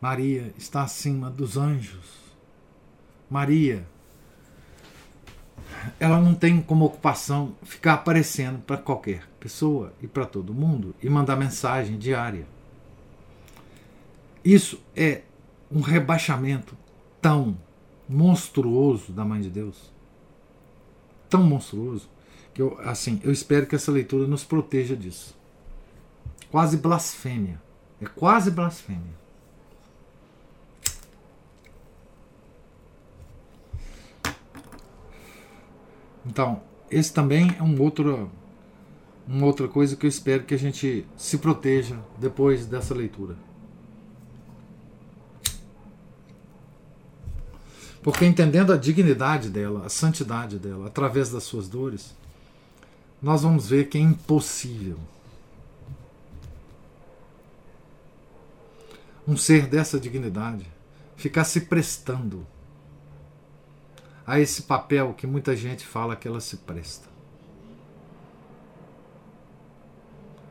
[0.00, 2.24] Maria está acima dos anjos.
[3.30, 3.86] Maria,
[5.98, 11.08] ela não tem como ocupação ficar aparecendo para qualquer pessoa e para todo mundo e
[11.08, 12.46] mandar mensagem diária.
[14.44, 15.22] Isso é
[15.70, 16.76] um rebaixamento
[17.20, 17.56] tão
[18.08, 19.92] monstruoso da mãe de Deus,
[21.28, 22.08] tão monstruoso
[22.52, 25.36] que eu assim, eu espero que essa leitura nos proteja disso.
[26.50, 27.60] Quase blasfêmia.
[28.00, 29.24] É quase blasfêmia.
[36.24, 38.30] Então, esse também é um outro,
[39.26, 43.36] uma outra coisa que eu espero que a gente se proteja depois dessa leitura.
[48.04, 52.14] Porque entendendo a dignidade dela, a santidade dela, através das suas dores,
[53.20, 54.98] nós vamos ver que é impossível
[59.26, 60.66] um ser dessa dignidade
[61.16, 62.46] ficar se prestando
[64.26, 67.08] a esse papel que muita gente fala que ela se presta.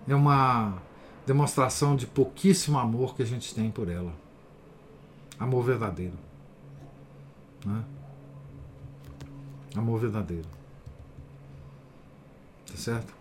[0.08, 0.82] É uma
[1.24, 4.12] demonstração de pouquíssimo amor que a gente tem por ela.
[5.40, 6.33] Amor verdadeiro.
[7.66, 7.84] Né?
[9.76, 10.48] Amor verdadeiro.
[12.68, 13.14] Tá certo?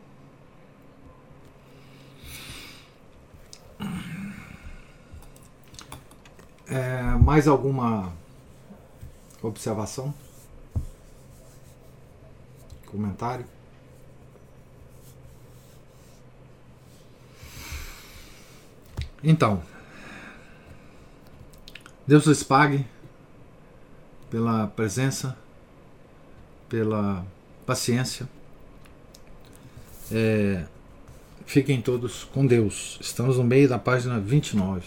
[6.66, 8.12] É, mais alguma
[9.42, 10.14] observação?
[12.86, 13.44] Comentário?
[19.22, 19.62] Então,
[22.06, 22.84] Deus lhes pague
[24.32, 25.36] pela presença,
[26.66, 27.22] pela
[27.66, 28.26] paciência.
[30.10, 30.64] É,
[31.44, 32.96] fiquem todos com Deus.
[32.98, 34.86] Estamos no meio da página 29.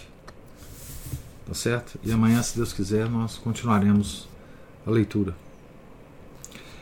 [1.46, 2.00] Tá certo?
[2.04, 4.28] E amanhã, se Deus quiser, nós continuaremos
[4.84, 5.36] a leitura.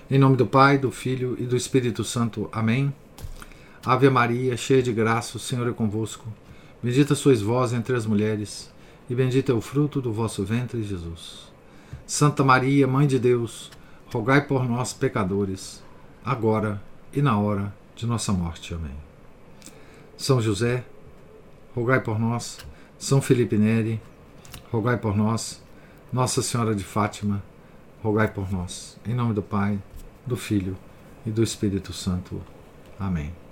[0.09, 2.47] Em nome do Pai, do Filho e do Espírito Santo.
[2.49, 2.93] Amém.
[3.85, 6.25] Ave Maria, cheia de graça, o Senhor é convosco.
[6.81, 8.71] Bendita sois vós entre as mulheres,
[9.09, 11.52] e bendito é o fruto do vosso ventre, Jesus.
[12.05, 13.71] Santa Maria, Mãe de Deus,
[14.11, 15.81] rogai por nós, pecadores,
[16.23, 16.81] agora
[17.11, 18.73] e na hora de nossa morte.
[18.73, 18.95] Amém.
[20.17, 20.83] São José,
[21.75, 22.59] rogai por nós.
[22.97, 24.01] São Felipe Neri,
[24.71, 25.61] rogai por nós.
[26.11, 27.43] Nossa Senhora de Fátima,
[28.03, 28.97] rogai por nós.
[29.05, 29.79] Em nome do Pai,
[30.25, 30.77] do Filho
[31.25, 32.41] e do Espírito Santo.
[32.99, 33.42] Amém.